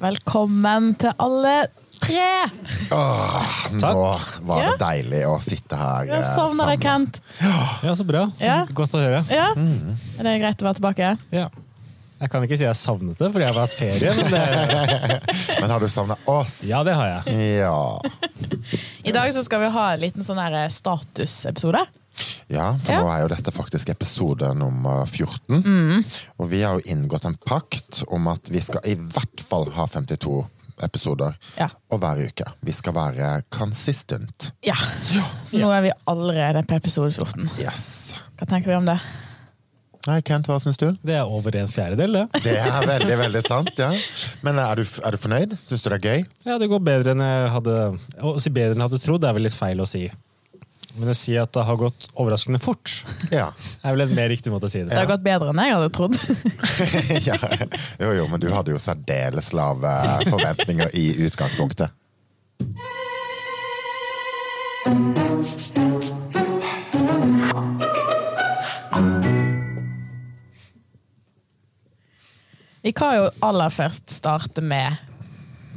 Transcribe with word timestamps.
Velkommen 0.00 0.94
til 1.00 1.12
alle 1.20 1.66
tre! 2.02 2.28
Åh, 2.92 3.50
nå 3.78 3.90
var 4.48 4.62
det 4.64 4.72
deilig 4.80 5.20
å 5.28 5.36
sitte 5.42 5.78
her 5.78 6.08
Jeg 6.08 6.18
eh, 6.22 6.30
savner 6.34 6.72
deg. 6.72 6.82
Kent. 6.82 7.20
Ja, 7.84 7.92
så 7.98 8.06
bra. 8.08 8.24
Så 8.36 8.46
Ja. 8.48 8.56
Godt 8.72 8.96
å 8.96 9.02
høre. 9.02 9.20
Ja. 9.30 9.50
Mm. 9.56 9.92
Er 10.18 10.28
det 10.28 10.38
greit 10.42 10.64
å 10.64 10.68
være 10.70 10.80
tilbake? 10.80 11.12
Ja. 11.34 11.46
Jeg 12.22 12.30
kan 12.30 12.44
ikke 12.46 12.56
si 12.58 12.62
jeg 12.66 12.78
savnet 12.78 13.18
det, 13.18 13.28
fordi 13.34 13.46
jeg 13.48 13.54
har 13.54 13.64
hatt 13.64 13.74
ferie. 13.74 14.12
Men 14.14 14.28
det, 14.30 15.38
Men 15.62 15.72
har 15.74 15.82
du 15.82 15.88
savnet 15.90 16.28
oss? 16.30 16.60
ja, 16.70 16.82
det 16.86 16.94
har 16.94 17.08
jeg. 17.16 17.38
Ja. 17.62 18.58
I 19.02 19.14
dag 19.14 19.32
så 19.34 19.42
skal 19.42 19.64
vi 19.64 19.72
ha 19.74 19.88
en 19.94 20.02
liten 20.04 20.26
sånn 20.26 20.38
her 20.38 20.54
statusepisode. 20.70 21.82
Ja, 22.52 22.66
for 22.78 22.92
Ja. 22.92 23.00
nå 23.02 23.10
er 23.14 23.22
jo 23.24 23.28
dette 23.32 23.52
faktisk 23.54 23.88
episode 23.94 24.50
nummer 24.58 25.06
14. 25.08 25.62
Mm. 25.64 26.04
Og 26.38 26.50
vi 26.52 26.60
har 26.62 26.78
jo 26.78 26.84
inngått 26.92 27.24
en 27.28 27.38
pakt 27.48 28.02
om 28.12 28.28
at 28.28 28.50
vi 28.52 28.60
skal 28.60 28.84
i 28.84 28.94
hvert 28.94 29.40
fall 29.48 29.70
ha 29.72 29.86
52 29.88 30.42
episoder. 30.82 31.36
Ja. 31.56 31.68
Og 31.92 32.00
hver 32.02 32.20
uke. 32.26 32.44
Vi 32.64 32.72
skal 32.76 32.94
være 32.96 33.32
consistent. 33.54 34.50
Ja. 34.66 34.76
Så 35.44 35.60
nå 35.62 35.70
er 35.72 35.82
vi 35.88 35.92
allerede 36.10 36.64
på 36.66 36.76
episode 36.76 37.12
14. 37.14 37.48
Yes. 37.60 38.14
Hva 38.36 38.48
tenker 38.50 38.72
vi 38.72 38.76
om 38.80 38.88
det? 38.88 38.98
Nei, 40.02 40.16
Kent, 40.26 40.48
hva 40.50 40.56
syns 40.58 40.80
du? 40.80 40.88
Det 41.06 41.14
er 41.14 41.28
over 41.30 41.54
en 41.60 41.68
fjerdedel, 41.70 42.16
det. 42.16 42.42
Det 42.42 42.56
er 42.58 42.86
veldig, 42.88 43.18
veldig 43.20 43.42
sant, 43.46 43.70
ja. 43.78 43.92
Men 44.42 44.58
er 44.58 44.80
du, 44.80 44.82
er 44.98 45.14
du 45.14 45.18
fornøyd? 45.22 45.52
Syns 45.62 45.84
du 45.84 45.90
det 45.92 46.00
er 46.00 46.08
gøy? 46.08 46.24
Ja, 46.48 46.56
det 46.58 46.66
går 46.72 46.82
bedre 46.82 47.14
enn 47.14 47.22
jeg 47.22 47.52
hadde 47.54 47.76
Å 48.18 48.32
si 48.42 48.50
bedre 48.50 48.74
enn 48.74 48.82
jeg 48.82 48.88
hadde 48.90 48.98
trodd, 49.04 49.22
er 49.28 49.36
vel 49.38 49.46
litt 49.46 49.54
feil 49.54 49.78
å 49.78 49.86
si. 49.86 50.08
Men 50.94 51.08
å 51.08 51.14
si 51.16 51.32
at 51.40 51.52
det 51.56 51.62
har 51.64 51.76
gått 51.80 52.08
overraskende 52.20 52.58
fort, 52.60 52.90
Ja. 53.32 53.46
er 53.82 53.94
vel 53.96 54.02
en 54.04 54.14
mer 54.14 54.28
riktig 54.28 54.52
måte 54.52 54.68
å 54.68 54.70
si 54.70 54.82
Det 54.82 54.90
det. 54.90 54.98
har 54.98 55.06
gått 55.08 55.24
bedre 55.24 55.48
enn 55.54 55.62
jeg 55.64 55.72
hadde 55.72 55.92
trodd. 55.96 56.18
ja. 57.28 57.38
Jo, 58.02 58.12
jo, 58.18 58.26
men 58.28 58.40
du 58.42 58.50
hadde 58.52 58.74
jo 58.74 58.78
særdeles 58.82 59.52
lave 59.56 59.94
forventninger 60.28 60.92
i 60.98 61.06
utgangspunktet. 61.28 61.90
Vi 72.82 72.92
kan 72.92 73.14
jo 73.16 73.28
aller 73.46 73.70
først 73.70 74.10
starte 74.10 74.62
med 74.64 74.96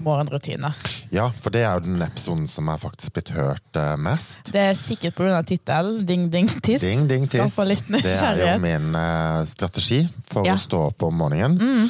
morgenrutine. 0.06 0.72
Ja, 1.14 1.28
for 1.42 1.54
det 1.54 1.64
er 1.66 1.78
jo 1.80 1.86
den 1.88 2.02
episoden 2.06 2.46
som 2.52 2.70
er 2.72 2.80
faktisk 2.82 3.14
blitt 3.18 3.32
hørt 3.36 3.80
uh, 3.80 3.94
mest. 3.98 4.52
Det 4.54 4.62
er 4.72 4.78
sikkert 4.80 5.18
pga. 5.18 5.42
tittelen. 5.48 6.04
Ding, 6.08 6.30
ding, 6.34 6.50
tiss. 6.62 6.82
Ding, 6.86 7.08
ding, 7.10 7.26
tiss. 7.30 7.58
Litt 7.66 7.86
Det 7.90 8.16
er 8.16 8.42
jo 8.46 8.56
min 8.64 8.92
uh, 8.96 9.44
strategi 9.50 10.04
for 10.30 10.46
Ja. 10.48 10.56
å 10.56 10.62
stå 10.62 10.86
opp 10.92 11.04
om 11.08 11.18
morgenen. 11.24 11.90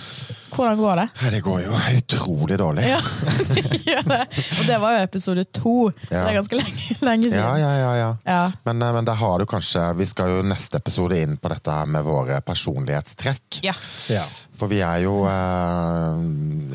Hvordan 0.56 0.78
går 0.80 1.00
det? 1.02 1.06
Det 1.34 1.40
går 1.44 1.64
jo 1.66 1.80
utrolig 1.98 2.58
dårlig. 2.62 2.86
Ja, 2.88 3.00
det 3.56 3.82
gjør 3.84 4.06
det. 4.08 4.22
Og 4.40 4.62
det 4.70 4.78
var 4.80 4.96
jo 4.96 5.02
episode 5.04 5.44
to, 5.52 5.74
så 6.06 6.14
det 6.14 6.22
er 6.22 6.38
ganske 6.38 6.60
lenge, 6.62 6.96
lenge 7.04 7.28
siden. 7.28 7.42
Ja, 7.42 7.58
ja, 7.60 7.74
ja, 7.82 7.90
ja. 8.00 8.12
Ja. 8.24 8.40
Men, 8.64 8.82
eh, 8.86 8.94
men 8.96 9.08
der 9.10 9.20
har 9.20 9.42
du 9.42 9.46
kanskje 9.50 9.84
Vi 10.00 10.08
skal 10.08 10.32
jo 10.32 10.46
neste 10.48 10.80
episode 10.80 11.20
inn 11.20 11.36
på 11.42 11.52
dette 11.52 11.76
her 11.76 11.90
med 11.92 12.06
våre 12.08 12.40
personlighetstrekk. 12.46 13.60
Ja. 13.68 13.76
Ja. 14.14 14.24
For 14.56 14.72
vi 14.72 14.80
er 14.86 15.02
jo 15.04 15.18
eh, 15.28 16.24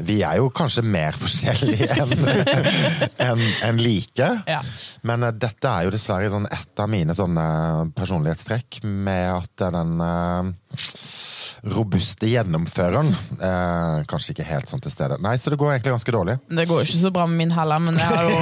Vi 0.07 0.21
er 0.27 0.39
jo 0.41 0.51
kanskje 0.55 0.85
mer 0.87 1.17
forskjellige 1.19 1.89
enn 1.97 2.15
en, 3.31 3.43
en 3.67 3.81
like. 3.81 4.31
Ja. 4.49 4.61
Men 5.07 5.27
uh, 5.27 5.33
dette 5.35 5.71
er 5.71 5.87
jo 5.87 5.95
dessverre 5.95 6.31
sånn 6.33 6.49
et 6.51 6.83
av 6.83 6.91
mine 6.91 7.17
sånne 7.17 7.47
personlighetstrekk, 7.97 8.83
med 8.85 9.27
at 9.35 9.67
den 9.77 10.01
eh, 10.05 10.81
robuste 11.63 12.29
gjennomføreren 12.31 13.11
eh, 13.11 13.97
kanskje 14.09 14.35
ikke 14.35 14.47
helt 14.49 14.71
sånn 14.71 14.83
til 14.85 14.93
stede. 14.95 15.19
Nei, 15.23 15.35
så 15.41 15.53
det 15.53 15.59
går 15.61 15.75
egentlig 15.75 15.93
ganske 15.95 16.15
dårlig. 16.15 16.37
Det 16.49 16.67
går 16.71 16.85
ikke 16.87 17.01
så 17.03 17.13
bra 17.15 17.27
med 17.29 17.41
min 17.43 17.53
heller, 17.55 17.83
men, 17.85 17.99
jo... 18.01 18.39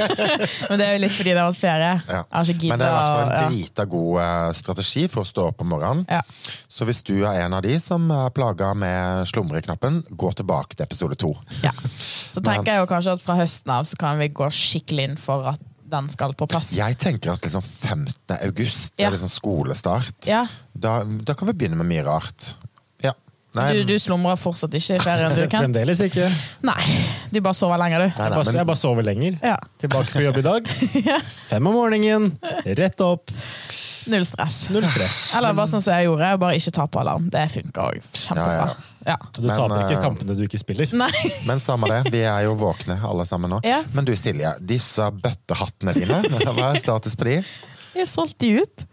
men 0.70 0.80
det 0.80 0.88
er 0.88 0.96
jo 0.96 1.02
litt 1.04 1.14
fordi 1.14 1.34
det 1.34 1.38
har 1.42 1.50
vært 1.52 1.60
ferie. 1.62 1.92
Ja. 2.08 2.22
Men 2.28 2.48
det 2.48 2.58
er 2.58 2.74
i 2.74 2.96
hvert 2.96 3.12
fall 3.12 3.22
en 3.22 3.32
å- 3.32 3.48
drita 3.52 3.88
god 3.94 4.20
eh, 4.24 4.50
strategi 4.58 5.06
for 5.12 5.22
å 5.22 5.30
stå 5.30 5.46
opp 5.52 5.64
om 5.64 5.72
morgenen. 5.74 6.04
ja. 6.10 6.22
Så 6.68 6.84
hvis 6.88 7.00
du 7.06 7.14
er 7.26 7.40
en 7.44 7.54
av 7.56 7.62
de 7.64 7.78
som 7.80 8.10
er 8.12 8.28
plaga 8.36 8.72
med 8.76 9.24
slumreknappen, 9.30 10.02
gå 10.10 10.32
tilbake 10.36 10.76
til 10.76 10.84
episode 10.84 11.16
to. 11.20 11.32
ja. 11.64 11.72
Så 11.98 12.42
tenker 12.44 12.74
jeg 12.74 12.82
jo 12.82 12.90
kanskje 12.90 13.16
at 13.16 13.24
fra 13.24 13.38
høsten 13.38 13.72
av 13.74 13.86
så 13.88 13.98
kan 13.98 14.20
vi 14.20 14.28
gå 14.34 14.46
skikkelig 14.52 15.08
inn 15.08 15.18
for 15.20 15.48
at 15.54 15.62
den 15.88 16.08
skal 16.12 16.34
på 16.38 16.46
plass. 16.50 16.70
Jeg 16.76 16.98
tenker 17.00 17.32
at 17.34 17.44
liksom 17.46 17.62
15. 17.64 18.36
august 18.44 18.92
Ja. 19.00 19.08
er 19.08 19.16
liksom 19.16 19.30
skolestart. 19.32 20.26
Ja. 20.28 20.44
Da, 20.74 21.00
da 21.04 21.34
kan 21.34 21.48
vi 21.48 21.54
begynne 21.54 21.78
med 21.80 21.88
mye 21.90 22.04
rart. 22.06 22.54
Ja. 23.04 23.12
Nei, 23.56 23.70
Du, 23.78 23.84
du 23.88 23.94
slumrer 23.98 24.36
fortsatt 24.38 24.74
ikke 24.76 24.98
i 24.98 25.02
ferien, 25.02 25.34
du, 25.34 25.42
Kent? 25.50 25.62
Fremdeles 25.64 26.02
ikke. 26.04 26.28
Nei, 26.68 26.82
du 27.32 27.40
bare 27.40 27.56
sover 27.56 27.80
lenger, 27.80 28.04
du. 28.04 28.08
nei, 28.10 28.28
Jeg 28.28 28.34
bare, 28.36 28.44
men, 28.44 28.58
jeg 28.60 28.70
bare 28.72 28.82
sover 28.82 29.08
lenger. 29.08 29.38
Ja. 29.42 29.56
Tilbake 29.80 30.12
på 30.12 30.24
jobb 30.26 30.38
i 30.42 30.46
dag. 30.46 30.68
Fem 31.50 31.66
om 31.72 31.74
morgenen, 31.80 32.30
rett 32.78 33.00
opp. 33.06 33.32
Null 34.08 34.24
stress. 34.24 34.68
Null 34.72 34.86
stress. 34.88 35.16
Eller 35.36 35.52
bare 35.56 35.68
sånn 35.68 35.82
som 35.84 35.92
jeg 35.98 36.06
gjorde, 36.08 36.28
bare 36.40 36.56
ikke 36.60 36.72
ta 36.78 36.86
på 36.88 37.00
alarm. 37.02 37.26
Det 37.32 37.42
funker 37.52 37.90
òg 37.90 38.06
kjempebra. 38.16 38.70
Ja. 39.08 39.16
Du 39.32 39.46
Men, 39.46 39.54
taper 39.56 39.86
ikke 39.86 39.96
eh, 39.96 40.02
kampene 40.04 40.36
du 40.36 40.42
ikke 40.44 40.60
spiller. 40.60 40.90
Nei. 40.92 41.12
men 41.48 41.62
samme 41.62 41.88
det, 41.90 42.12
vi 42.12 42.22
er 42.28 42.44
jo 42.44 42.56
våkne 42.60 42.98
alle 43.08 43.24
sammen 43.28 43.54
nå. 43.56 43.62
Ja. 43.66 43.80
Men 43.96 44.08
du 44.08 44.12
Silje, 44.18 44.52
disse 44.60 45.08
bøttehattene 45.22 45.96
dine, 45.96 46.20
hva 46.58 46.74
er 46.74 46.82
status 46.82 47.16
på 47.18 47.30
de? 47.30 47.38
Jeg 47.94 48.04
har 48.04 48.12
solgt 48.12 48.38
de 48.44 48.58
ut. 48.60 48.86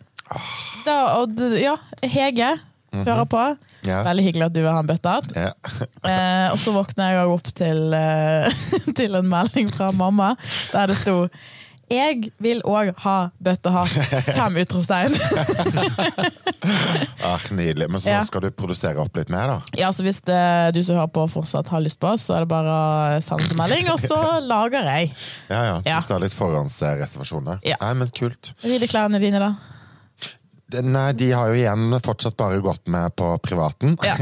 Da, 0.85 0.95
og, 1.19 1.35
ja, 1.59 1.75
Hege 2.01 2.55
hører 2.95 3.27
på. 3.29 3.43
Ja. 3.85 3.99
Veldig 4.07 4.23
hyggelig 4.25 4.47
at 4.47 4.55
du 4.55 4.61
vil 4.63 4.71
ha 4.71 4.79
en 4.81 4.89
bøttehatt. 4.89 5.35
Ja. 5.35 5.51
Eh, 6.05 6.51
og 6.53 6.59
så 6.61 6.69
våkner 6.69 7.15
jeg 7.15 7.29
opp 7.33 7.47
til, 7.57 7.79
eh, 7.97 8.65
til 8.93 9.17
en 9.17 9.25
melding 9.25 9.71
fra 9.73 9.87
mamma 9.97 10.35
der 10.69 10.91
det 10.91 10.97
sto 10.99 11.15
jeg 11.91 12.31
vil 12.41 12.61
òg 12.65 12.93
ha 13.03 13.15
bøttehatt. 13.43 13.93
Fem 14.35 14.57
utropstegn. 14.63 15.15
Ah, 17.25 17.39
nydelig. 17.51 17.87
Men 17.89 18.01
så 18.01 18.09
Ja. 18.09 18.23
skal 18.25 18.41
du 18.41 18.51
produsere 18.51 18.97
opp 19.01 19.15
litt 19.17 19.29
mer, 19.29 19.47
da? 19.47 19.61
Ja, 19.77 19.89
så 19.93 20.03
hvis 20.05 20.19
det, 20.25 20.73
du 20.73 20.81
som 20.83 20.97
hører 20.97 21.11
på 21.13 21.25
fortsatt 21.29 21.67
har 21.69 21.81
lyst 21.81 21.99
på 22.01 22.07
oss, 22.13 22.25
så 22.27 22.35
er 22.37 22.45
det 22.45 22.49
bare 22.49 22.73
å 22.73 23.21
sende 23.21 23.47
en 23.51 23.57
melding, 23.57 23.89
og 23.93 23.99
så 24.01 24.17
lager 24.53 24.85
jeg. 24.89 25.11
Ja, 25.49 25.61
ja. 25.65 25.75
Ja. 25.85 25.99
Hvis 25.99 26.07
du 26.09 26.13
har 26.15 26.21
litt 26.25 26.33
forhåndsreservasjoner. 26.37 27.61
Ja. 27.65 27.77
Nei, 27.81 27.93
men 28.01 28.09
kult. 28.17 28.53
Rideklærne 28.65 29.21
dine, 29.21 29.41
da? 29.41 29.53
Nei, 30.81 31.11
de 31.13 31.29
har 31.31 31.51
jo 31.53 31.59
igjen 31.59 31.99
fortsatt 32.03 32.35
bare 32.37 32.57
gått 32.65 32.87
med 32.89 33.13
på 33.15 33.29
privaten. 33.45 33.93
Ja. 34.05 34.15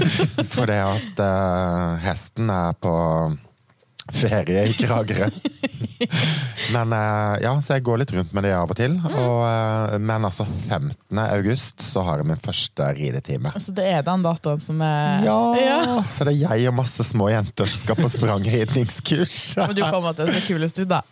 For 0.54 0.66
det 0.70 0.78
at 0.84 1.18
uh, 1.22 1.96
hesten 2.04 2.50
er 2.54 2.76
på 2.78 2.92
ferie 4.14 4.64
i 4.68 4.72
Kragerø. 4.78 5.28
men 6.72 6.92
eh, 6.92 7.34
ja, 7.42 7.52
så 7.62 7.76
jeg 7.76 7.84
går 7.86 8.02
litt 8.02 8.12
rundt 8.14 8.32
med 8.36 8.46
det 8.46 8.54
av 8.56 8.70
og 8.70 8.78
til. 8.78 8.96
Og, 9.08 9.42
eh, 9.48 9.96
men 10.00 10.26
altså 10.28 10.46
15. 10.46 11.20
august 11.24 11.82
så 11.84 12.04
har 12.06 12.22
jeg 12.22 12.30
min 12.30 12.40
første 12.42 12.90
ridetime. 12.98 13.52
Altså, 13.54 13.74
det 13.76 13.86
er 13.92 14.04
den 14.06 14.24
datoen 14.26 14.62
som 14.64 14.82
er 14.84 15.26
Ja! 15.26 16.00
Så 16.12 16.26
det 16.28 16.36
er 16.36 16.42
jeg 16.58 16.70
og 16.72 16.78
masse 16.80 17.06
små 17.06 17.30
jenter 17.32 17.68
som 17.68 17.84
skal 17.84 18.00
på 18.00 18.10
sprangridningskurs. 18.18 19.38
Men 19.62 19.76
du 19.78 19.84
kommer 19.86 20.16
til 20.18 20.28
å 20.28 20.34
se 20.34 20.44
kulest 20.48 20.82
ut, 20.82 20.88
da. 20.90 21.02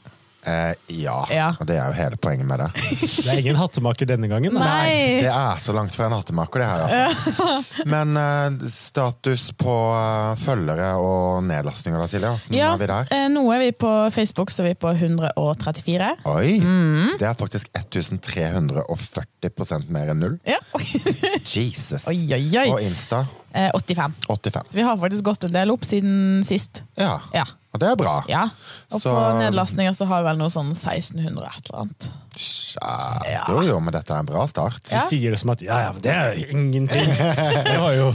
Eh, 0.46 0.78
ja. 1.02 1.16
Ja. 1.34 1.48
og 1.58 1.66
det 1.66 1.74
er 1.74 1.88
jo 1.90 1.94
hele 1.98 2.14
poenget 2.22 2.46
med 2.46 2.60
det. 2.62 2.68
Det 3.26 3.32
er 3.32 3.40
ingen 3.42 3.56
hattemaker 3.58 4.06
denne 4.06 4.28
gangen. 4.30 4.54
da. 4.54 4.62
Nei. 4.62 5.18
Det 5.24 5.32
er 5.32 5.56
så 5.58 5.72
langt 5.74 5.90
fra 5.98 6.06
en 6.06 6.14
hattemaker, 6.14 6.62
det 6.62 6.68
her. 6.70 6.86
Altså. 6.86 7.02
Men 7.92 8.14
eh, 8.20 8.54
status 8.70 9.48
på 9.58 9.74
eh, 9.96 10.36
følgere 10.44 10.92
og 11.02 11.42
nedlastninger 11.48 11.98
da, 11.98 12.06
Silje? 12.12 12.30
Hvordan 12.36 12.54
Ja, 12.60 12.68
er 12.76 12.80
vi 12.84 12.88
der? 12.92 13.10
eh, 13.16 13.26
nå 13.34 13.42
er 13.56 13.60
vi 13.64 13.72
på 13.74 13.90
Facebook, 14.14 14.54
så 14.54 14.62
er 14.62 14.68
vi 14.70 14.76
på 14.86 14.90
134. 14.94 16.12
Oi! 16.30 16.60
Mm. 16.62 17.18
Det 17.18 17.26
er 17.26 17.34
faktisk 17.42 17.66
1340% 17.74 19.90
mer 19.92 20.06
enn 20.14 20.22
null. 20.22 20.38
Ja. 20.46 20.62
Jesus! 21.56 22.06
Oi, 22.10 22.20
oi, 22.36 22.44
oi. 22.62 22.68
Og 22.70 22.78
Insta 22.86 23.24
Eh, 23.56 23.70
85. 23.72 24.12
85. 24.28 24.66
Så 24.68 24.76
vi 24.76 24.82
har 24.84 24.98
faktisk 25.00 25.24
gått 25.24 25.44
en 25.46 25.52
del 25.54 25.70
opp 25.72 25.80
siden 25.88 26.42
sist. 26.44 26.82
Ja, 27.00 27.14
Ja. 27.32 27.46
Og 27.76 27.82
det 27.84 27.90
er 27.92 27.96
bra. 28.00 28.16
ja. 28.32 28.46
Og 28.92 29.00
Så- 29.02 29.10
på 29.12 29.22
nedlastninger 29.40 29.92
så 29.96 30.06
har 30.08 30.22
vi 30.22 30.28
vel 30.30 30.38
noe 30.40 30.52
sånn 30.52 30.70
1600 30.74 31.50
et 31.56 31.68
eller 31.70 31.82
annet. 31.84 32.08
Ja. 32.76 32.94
Ja. 33.24 33.44
Jo, 33.48 33.62
jo, 33.64 33.76
men 33.80 33.94
dette 33.94 34.12
er 34.12 34.18
en 34.20 34.26
bra 34.28 34.42
start. 34.46 34.82
Du 34.84 34.94
Ja. 34.96 35.00
sier 35.08 35.30
det 35.32 35.38
som 35.40 35.50
at 35.54 35.62
ja, 35.64 35.78
ja, 35.86 35.92
men 35.92 36.02
det 36.04 36.12
er 36.12 36.34
jo 36.36 36.46
ingenting. 36.52 37.06
Det 37.66 37.78
var 37.80 37.94
jo 37.96 38.10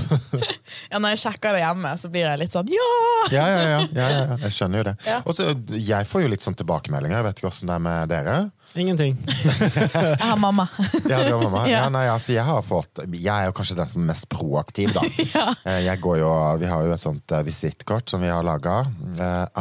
Ja, 0.91 0.99
når 0.99 1.15
jeg 1.15 1.21
sjekker 1.23 1.55
det 1.57 1.63
hjemme, 1.63 1.93
så 1.97 2.11
blir 2.13 2.27
jeg 2.29 2.39
litt 2.43 2.51
sånn 2.53 2.69
ja! 2.69 2.89
Ja, 3.31 3.45
ja, 3.47 3.61
ja, 3.61 3.79
ja, 3.79 3.87
ja, 3.95 4.25
ja. 4.29 4.37
jeg 4.45 4.51
skjønner 4.51 4.77
jo 4.77 4.83
det. 4.91 4.95
Ja. 5.07 5.21
Og 5.25 5.35
så, 5.35 5.49
jeg 5.73 6.05
får 6.07 6.21
jo 6.21 6.27
litt 6.35 6.41
sånn 6.45 6.55
tilbakemeldinger. 6.59 7.17
Jeg 7.17 7.23
vet 7.29 7.41
ikke 7.41 7.49
åssen 7.51 7.67
det 7.71 7.75
er 7.75 7.85
med 7.87 8.09
dere. 8.13 8.51
Ingenting. 8.75 9.17
Jeg 9.25 10.17
har 10.19 10.37
mamma. 10.37 10.67
Ja, 11.09 11.23
du 11.27 11.33
har 11.35 11.41
mamma. 11.43 11.63
Ja. 11.71 11.83
Ja, 11.85 11.89
nei, 11.93 12.05
altså, 12.09 12.33
jeg 12.33 12.43
har 12.43 12.61
fått 12.65 12.99
Jeg 13.13 13.29
er 13.31 13.47
jo 13.49 13.53
kanskje 13.55 13.75
den 13.77 13.89
som 13.91 14.01
er 14.03 14.09
mest 14.11 14.27
proaktiv, 14.31 14.91
da. 14.95 15.03
ja. 15.35 15.77
Jeg 15.85 16.01
går 16.03 16.19
jo, 16.21 16.31
vi 16.61 16.69
har 16.71 16.85
jo 16.87 16.93
et 16.95 17.03
sånt 17.03 17.31
eh, 17.35 17.43
visittkort 17.47 18.09
som 18.11 18.21
vi 18.23 18.31
har 18.31 18.43
laga. 18.45 18.83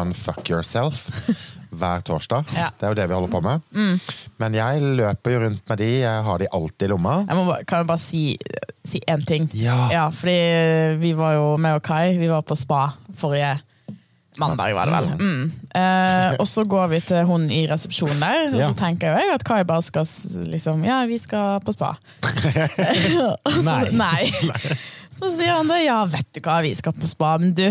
unfuck 0.00 0.50
yourself. 0.50 1.08
Hver 1.70 2.02
torsdag. 2.02 2.48
Ja. 2.56 2.72
Det 2.74 2.86
er 2.88 2.90
jo 2.90 2.98
det 2.98 3.04
vi 3.06 3.14
holder 3.14 3.30
på 3.30 3.40
med. 3.46 3.60
Men 4.42 4.56
jeg 4.58 4.82
løper 4.98 5.36
jo 5.36 5.42
rundt 5.44 5.62
med 5.70 5.78
de. 5.78 5.90
Jeg 6.02 6.24
har 6.26 6.42
de 6.42 6.48
alltid 6.50 6.88
i 6.88 6.90
lomma. 6.90 7.20
Jeg 7.28 7.38
må 7.38 7.44
kan 7.62 7.84
jeg 7.84 7.90
bare 7.92 8.02
si, 8.02 8.22
si 8.82 8.98
én 9.06 9.22
ting? 9.26 9.46
Ja. 9.54 10.08
fordi 10.10 10.98
vi 10.98 11.12
var 11.14 11.36
jo 11.38 11.56
med 11.62 11.78
og 11.78 11.84
Kai 11.86 12.18
Vi 12.18 12.26
var 12.30 12.42
på 12.42 12.58
spa 12.58 12.88
forrige 13.20 13.54
Mandag, 14.40 14.72
var 14.76 14.88
det 14.90 14.94
vel. 14.96 15.08
Mm. 15.20 15.44
Eh, 15.76 16.37
og 16.40 16.48
så 16.48 16.64
går 16.69 16.88
vi 16.94 17.00
til 17.10 17.26
hun 17.28 17.44
i 17.52 17.60
resepsjonen 17.70 18.22
der, 18.25 18.56
og 18.56 18.64
så 18.70 18.72
tenker 18.81 19.14
jeg 19.20 19.34
at 19.37 19.44
Kai 19.46 19.60
bare 19.69 19.84
skal 19.87 20.08
liksom 20.50 20.82
Ja, 20.88 21.02
vi 21.10 21.19
skal 21.20 21.60
på 21.64 21.75
spa. 21.76 21.94
Så, 23.50 23.62
Nei. 23.62 23.90
nei. 23.92 24.25
Så 25.20 25.28
sier 25.34 25.52
han 25.58 25.69
det. 25.69 25.82
Ja, 25.84 25.98
vet 26.08 26.28
du 26.32 26.40
hva, 26.44 26.60
vi 26.64 26.70
skal 26.78 26.94
på 26.96 27.08
spa. 27.10 27.34
Men 27.42 27.52
du, 27.58 27.66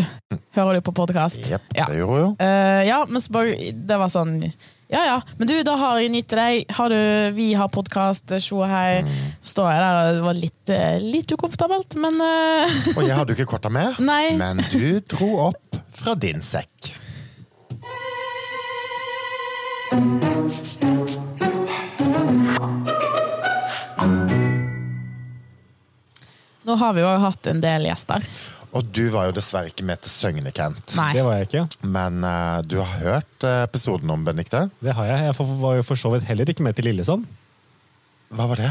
hører 0.57 0.77
du 0.79 0.83
på 0.85 0.93
podkast? 0.99 1.39
Yep, 1.49 1.71
Ja. 1.77 1.87
det 1.89 1.97
gjorde 2.01 2.13
hun 2.13 2.21
jo. 2.27 2.29
Eh, 2.45 2.81
ja, 2.89 2.99
men 3.09 3.21
så 3.23 3.33
bare, 3.33 3.71
det 3.73 3.97
var 3.97 4.11
sånn 4.13 4.35
Ja 4.89 5.05
ja, 5.05 5.21
men 5.37 5.47
du, 5.47 5.53
da 5.63 5.75
har 5.77 5.99
jeg 6.01 6.09
nytt 6.09 6.31
til 6.31 6.39
deg. 6.41 6.71
Har 6.73 6.89
du, 6.89 6.97
vi 7.37 7.51
har 7.53 7.69
podkast, 7.69 8.31
sjå 8.41 8.63
her. 8.65 9.05
Står 9.45 9.69
jeg 9.69 9.83
der, 9.83 9.97
og 9.99 10.15
det 10.17 10.23
var 10.25 10.39
litt, 10.39 10.71
eh, 10.73 10.95
litt 11.03 11.29
ukomfortabelt, 11.29 11.93
men 12.01 12.17
uh... 12.17 12.79
Og 12.95 13.03
jeg 13.05 13.13
hadde 13.13 13.35
jo 13.35 13.37
ikke 13.37 13.51
korta 13.53 13.69
med, 13.69 13.99
Nei. 14.09 14.33
men 14.39 14.63
du 14.73 14.97
dro 15.05 15.29
opp 15.51 15.77
fra 15.93 16.17
din 16.17 16.41
sekk. 16.41 16.95
nå 26.69 26.75
har 26.77 26.93
vi 26.93 27.01
jo 27.01 27.13
hatt 27.23 27.47
en 27.49 27.61
del 27.61 27.87
gjester. 27.89 28.25
Og 28.77 28.85
du 28.93 29.07
var 29.09 29.25
jo 29.29 29.33
dessverre 29.33 29.71
ikke 29.71 29.85
med 29.87 30.01
til 30.05 30.11
Søgne, 30.13 30.51
Kent. 30.53 30.93
Nei. 30.99 31.09
Det 31.17 31.23
var 31.25 31.39
jeg 31.39 31.47
ikke. 31.49 31.63
Men 31.89 32.19
eh, 32.27 32.59
du 32.69 32.75
har 32.83 32.91
hørt 33.01 33.45
eh, 33.47 33.63
episoden 33.65 34.11
om 34.13 34.25
Benedicte? 34.27 34.67
Det 34.83 34.93
har 34.93 35.07
jeg. 35.09 35.23
Jeg 35.31 35.35
for- 35.39 35.55
var 35.63 35.79
jo 35.79 35.85
for 35.87 35.97
så 35.97 36.11
vidt 36.13 36.27
heller 36.29 36.45
ikke 36.53 36.65
med 36.67 36.77
til 36.77 36.85
Lillesand. 36.85 37.25
Hva 38.29 38.45
var 38.51 38.61
det? 38.61 38.69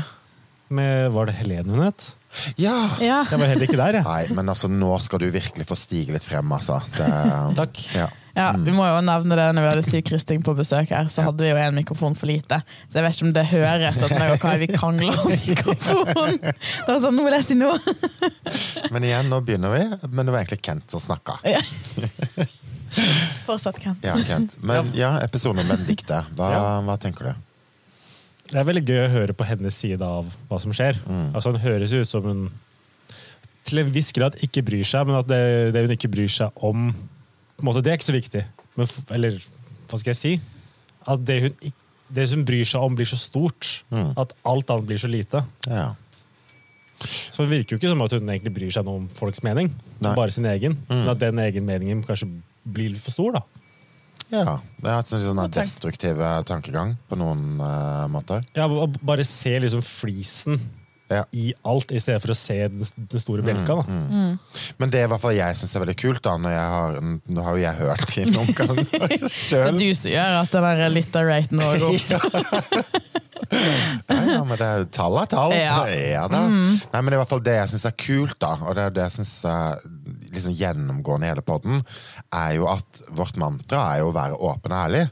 Med, 0.70 1.10
var 1.10 1.26
det 1.26 1.34
Helene 1.40 1.72
hun 1.74 1.82
het? 1.82 2.12
Ja! 2.60 2.76
Ja. 3.02 3.22
Jeg 3.30 3.40
var 3.40 3.50
heller 3.50 3.66
ikke 3.66 3.80
der, 3.80 3.98
jeg. 4.00 4.06
Nei, 4.06 4.36
men 4.36 4.52
altså, 4.52 4.70
nå 4.70 4.92
skal 5.02 5.22
du 5.22 5.28
virkelig 5.32 5.66
få 5.68 5.76
stige 5.78 6.14
litt 6.14 6.26
frem, 6.26 6.50
altså. 6.54 6.80
Det, 6.96 7.08
Takk. 7.60 7.84
Ja. 7.96 8.08
Ja, 8.38 8.52
Vi 8.54 8.70
må 8.70 8.84
jo 8.86 9.00
nevne 9.02 9.34
det 9.34 9.46
når 9.56 9.64
vi 9.64 9.70
hadde 9.72 9.82
Siv 9.82 10.02
Kristin 10.06 10.44
på 10.46 10.52
besøk 10.54 10.92
her, 10.94 11.08
så 11.10 11.24
hadde 11.26 11.42
vi 11.42 11.48
jo 11.50 11.56
en 11.58 11.74
mikrofon 11.74 12.14
for 12.14 12.30
lite. 12.30 12.60
Så 12.86 13.00
jeg 13.00 13.06
vet 13.08 13.16
ikke 13.16 13.26
om 13.26 13.32
det 13.34 13.44
høres 13.50 13.98
at 14.06 14.14
meg 14.14 14.34
og 14.36 14.38
Kai 14.44 14.52
vi 14.62 14.68
krangler 14.70 15.18
om 15.18 15.32
mikrofon. 15.32 16.38
Det 16.44 16.86
var 16.86 17.00
sånn, 17.02 17.18
nå 17.18 17.24
vil 17.26 17.34
jeg 17.34 17.46
si 17.48 17.56
noe. 17.58 17.96
Men 18.94 19.08
igjen, 19.08 19.32
nå 19.32 19.40
begynner 19.42 19.74
vi. 19.74 19.82
Men 20.06 20.28
det 20.28 20.36
var 20.36 20.44
egentlig 20.44 20.60
Kent 20.68 20.94
som 20.94 21.02
snakka. 21.02 21.40
Fortsatt, 23.48 23.82
Kent. 23.82 24.06
Ja, 24.06 24.14
Kent. 24.22 24.54
Men 24.62 24.94
ja, 24.94 25.16
episoden 25.24 25.64
om 25.64 25.74
Benedicte. 25.74 26.22
Hva, 26.38 26.52
hva 26.86 26.94
tenker 27.02 27.32
du? 27.32 27.47
Det 28.48 28.56
er 28.56 28.64
veldig 28.68 28.84
gøy 28.88 29.02
å 29.04 29.10
høre 29.12 29.34
på 29.36 29.44
hennes 29.44 29.76
side 29.76 30.04
av 30.04 30.28
hva 30.48 30.58
som 30.62 30.72
skjer. 30.72 30.96
Altså 31.36 31.52
Hun 31.52 31.60
høres 31.60 31.92
ut 31.92 32.08
som 32.08 32.24
hun 32.24 32.46
til 33.68 33.82
en 33.82 33.90
viss 33.92 34.08
grad 34.16 34.38
ikke 34.44 34.62
bryr 34.64 34.86
seg, 34.88 35.04
men 35.08 35.18
at 35.18 35.28
det, 35.28 35.40
det 35.74 35.82
hun 35.84 35.92
ikke 35.92 36.08
bryr 36.08 36.30
seg 36.32 36.62
om, 36.64 36.86
måte, 37.60 37.82
det 37.84 37.92
er 37.92 37.98
ikke 37.98 38.06
så 38.08 38.14
viktig. 38.16 38.44
Men, 38.78 38.88
eller 39.12 39.36
hva 39.90 39.98
skal 40.00 40.14
jeg 40.14 40.20
si? 40.22 40.32
At 41.08 41.20
det 41.28 41.36
hun, 41.44 41.58
det 42.16 42.24
hun 42.32 42.44
bryr 42.48 42.64
seg 42.68 42.84
om, 42.86 42.96
blir 42.96 43.08
så 43.10 43.18
stort. 43.20 43.82
At 44.16 44.32
alt 44.48 44.72
annet 44.72 44.88
blir 44.88 45.00
så 45.02 45.10
lite. 45.12 45.42
Ja. 45.68 45.90
Så 47.04 47.44
det 47.44 47.52
virker 47.52 47.76
jo 47.76 47.78
ikke 47.82 47.92
som 47.92 48.00
at 48.02 48.16
hun 48.16 48.24
egentlig 48.32 48.54
bryr 48.56 48.72
seg 48.74 48.88
noe 48.88 49.04
om 49.04 49.10
folks 49.20 49.44
mening, 49.46 49.68
bare 50.16 50.32
sin 50.34 50.48
egen. 50.50 50.78
Men 50.88 51.12
at 51.12 51.20
den 51.20 51.38
egen 51.44 51.68
meningen 51.68 52.00
kanskje 52.08 52.30
blir 52.64 52.96
for 52.98 53.12
stor, 53.14 53.36
da. 53.36 53.44
Ja. 54.32 54.58
Det 54.78 54.90
er 54.90 54.98
en 54.98 55.22
sånn 55.24 55.44
destruktiv 55.54 56.20
eh, 56.20 56.40
tankegang 56.48 56.96
på 57.08 57.16
noen 57.18 57.60
uh, 57.62 58.04
måter. 58.12 58.44
Ja, 58.56 58.68
og 58.68 58.98
Bare 59.02 59.24
se 59.26 59.54
liksom 59.62 59.82
flisen 59.84 60.60
Ja. 61.08 61.22
i 61.32 61.54
alt, 61.64 61.88
i 61.96 62.00
stedet 62.02 62.20
for 62.20 62.34
å 62.34 62.36
se 62.36 62.56
den, 62.68 62.84
den 63.08 63.20
store 63.22 63.40
bjelka. 63.40 63.78
da. 63.80 63.84
Men 64.76 64.90
det 64.92 65.00
er 65.00 65.06
i 65.06 65.10
hvert 65.14 65.22
fall 65.22 65.32
jeg 65.38 65.56
syns 65.56 65.72
er 65.72 65.80
veldig 65.86 65.96
kult. 65.96 66.20
da 66.26 66.34
når 66.36 66.52
jeg 66.52 66.74
har, 66.74 66.98
Nå 67.32 67.46
har 67.46 67.56
jo 67.56 67.62
jeg 67.62 67.78
hørt 67.78 68.12
de 68.12 68.26
noen 68.34 68.52
ganger 68.58 68.84
Det 68.92 69.62
er 69.62 69.78
du 69.80 69.88
som 69.96 70.12
gjør 70.12 70.36
at 70.42 70.52
den 70.52 70.68
er 70.68 70.92
litt 70.92 71.16
vår 71.16 71.32
går 71.56 71.86
opp. 71.88 73.16
Ja, 73.48 74.16
ja, 74.34 74.44
men 74.44 74.58
det 74.60 74.66
er 74.66 74.84
tall 74.92 75.16
er 75.22 75.28
tall. 75.30 75.54
Ja. 75.56 76.26
da. 76.28 76.42
Nei, 76.48 77.00
men 77.00 77.14
i 77.14 77.20
hvert 77.20 77.30
fall 77.30 77.42
det 77.44 77.56
jeg 77.56 77.72
syns 77.72 77.86
er 77.88 77.94
kult, 77.96 78.36
da, 78.42 78.52
og 78.66 78.76
det 78.76 78.84
er 78.84 78.94
det 78.98 79.06
jeg 79.06 79.16
syns 79.18 79.32
er 79.48 79.80
liksom 80.34 80.54
gjennomgående 80.58 81.26
i 81.28 81.32
hele 81.32 81.44
podden, 81.46 81.82
er 82.34 82.54
jo 82.58 82.68
at 82.70 83.02
vårt 83.16 83.36
mantra 83.40 83.84
er 83.94 84.02
jo 84.02 84.12
å 84.12 84.16
være 84.16 84.38
åpen 84.50 84.74
og 84.74 84.80
ærlig. 84.84 85.04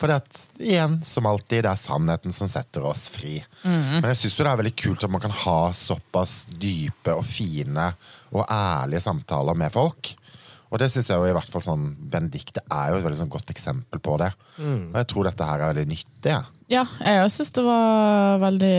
For 0.00 0.08
det 0.08 0.16
at, 0.22 0.38
igjen, 0.64 0.94
som 1.04 1.26
alltid, 1.28 1.66
det 1.66 1.74
er 1.74 1.80
sannheten 1.80 2.32
som 2.32 2.48
setter 2.48 2.86
oss 2.88 3.02
fri. 3.12 3.34
Men 3.66 4.06
jeg 4.08 4.22
syns 4.22 4.38
det 4.38 4.46
er 4.48 4.60
veldig 4.62 4.76
kult 4.80 5.04
at 5.04 5.12
man 5.12 5.20
kan 5.20 5.34
ha 5.42 5.58
såpass 5.76 6.46
dype 6.48 7.12
og 7.18 7.26
fine 7.28 7.90
og 8.32 8.46
ærlige 8.46 9.02
samtaler 9.04 9.58
med 9.60 9.74
folk. 9.74 10.14
Og 10.70 10.78
det 10.78 10.86
synes 10.92 11.10
jeg 11.10 11.18
jo 11.18 11.26
i 11.26 11.34
hvert 11.34 11.50
fall 11.50 11.64
sånn 11.66 11.84
Benedicte 12.12 12.62
er 12.70 12.92
jo 12.92 13.00
et 13.00 13.04
veldig 13.04 13.18
sånn 13.24 13.32
godt 13.34 13.50
eksempel 13.52 14.00
på 14.00 14.16
det. 14.22 14.30
Og 14.62 14.96
jeg 15.02 15.08
tror 15.10 15.26
dette 15.28 15.48
her 15.50 15.60
er 15.66 15.72
veldig 15.74 15.88
nyttig. 15.90 16.30
jeg. 16.32 16.44
Ja, 16.70 16.84
jeg 17.02 17.30
syns 17.34 17.50
det 17.56 17.64
var 17.66 18.38
veldig, 18.40 18.76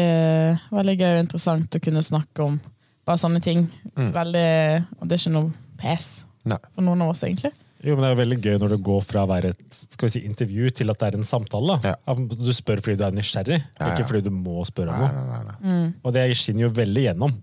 veldig 0.72 0.96
gøy 1.02 1.10
og 1.12 1.24
interessant 1.26 1.76
å 1.76 1.82
kunne 1.84 2.02
snakke 2.08 2.46
om 2.48 2.62
bare 3.06 3.20
sånne 3.20 3.42
ting. 3.44 3.66
Veldig, 3.94 4.52
og 4.98 5.06
det 5.06 5.18
er 5.18 5.22
ikke 5.22 5.34
noe 5.36 5.52
pes 5.82 6.08
Nei. 6.46 6.58
for 6.74 6.86
noen 6.86 7.02
av 7.06 7.12
oss, 7.14 7.24
egentlig. 7.28 7.52
Jo, 7.82 7.96
men 7.98 8.04
Det 8.04 8.10
er 8.12 8.14
jo 8.14 8.22
veldig 8.22 8.40
gøy 8.46 8.58
når 8.62 8.74
det 8.76 8.80
går 8.86 9.02
fra 9.02 9.24
å 9.26 9.30
være 9.32 9.52
et 9.56 9.74
skal 9.74 10.06
vi 10.08 10.14
si, 10.14 10.20
intervju 10.30 10.70
til 10.78 10.94
at 10.94 11.00
det 11.02 11.08
er 11.10 11.18
en 11.18 11.26
samtale. 11.26 11.80
da. 11.82 11.94
Ja. 11.96 12.16
Du 12.30 12.52
spør 12.54 12.82
fordi 12.86 13.00
du 13.00 13.06
er 13.08 13.16
nysgjerrig, 13.18 13.58
Ja, 13.58 13.88
ja. 13.88 13.94
ikke 13.96 14.08
fordi 14.12 14.22
du 14.28 14.34
må 14.36 14.62
spørre 14.70 14.94
om 14.94 15.02
Nei, 15.02 15.12
noe. 15.16 15.30
nei, 15.32 15.44
nei, 15.48 15.56
mm. 15.66 15.94
Og 16.06 16.14
det 16.14 16.28
skinner 16.38 16.68
jo 16.68 16.74
veldig 16.78 17.06
gjennom. 17.08 17.40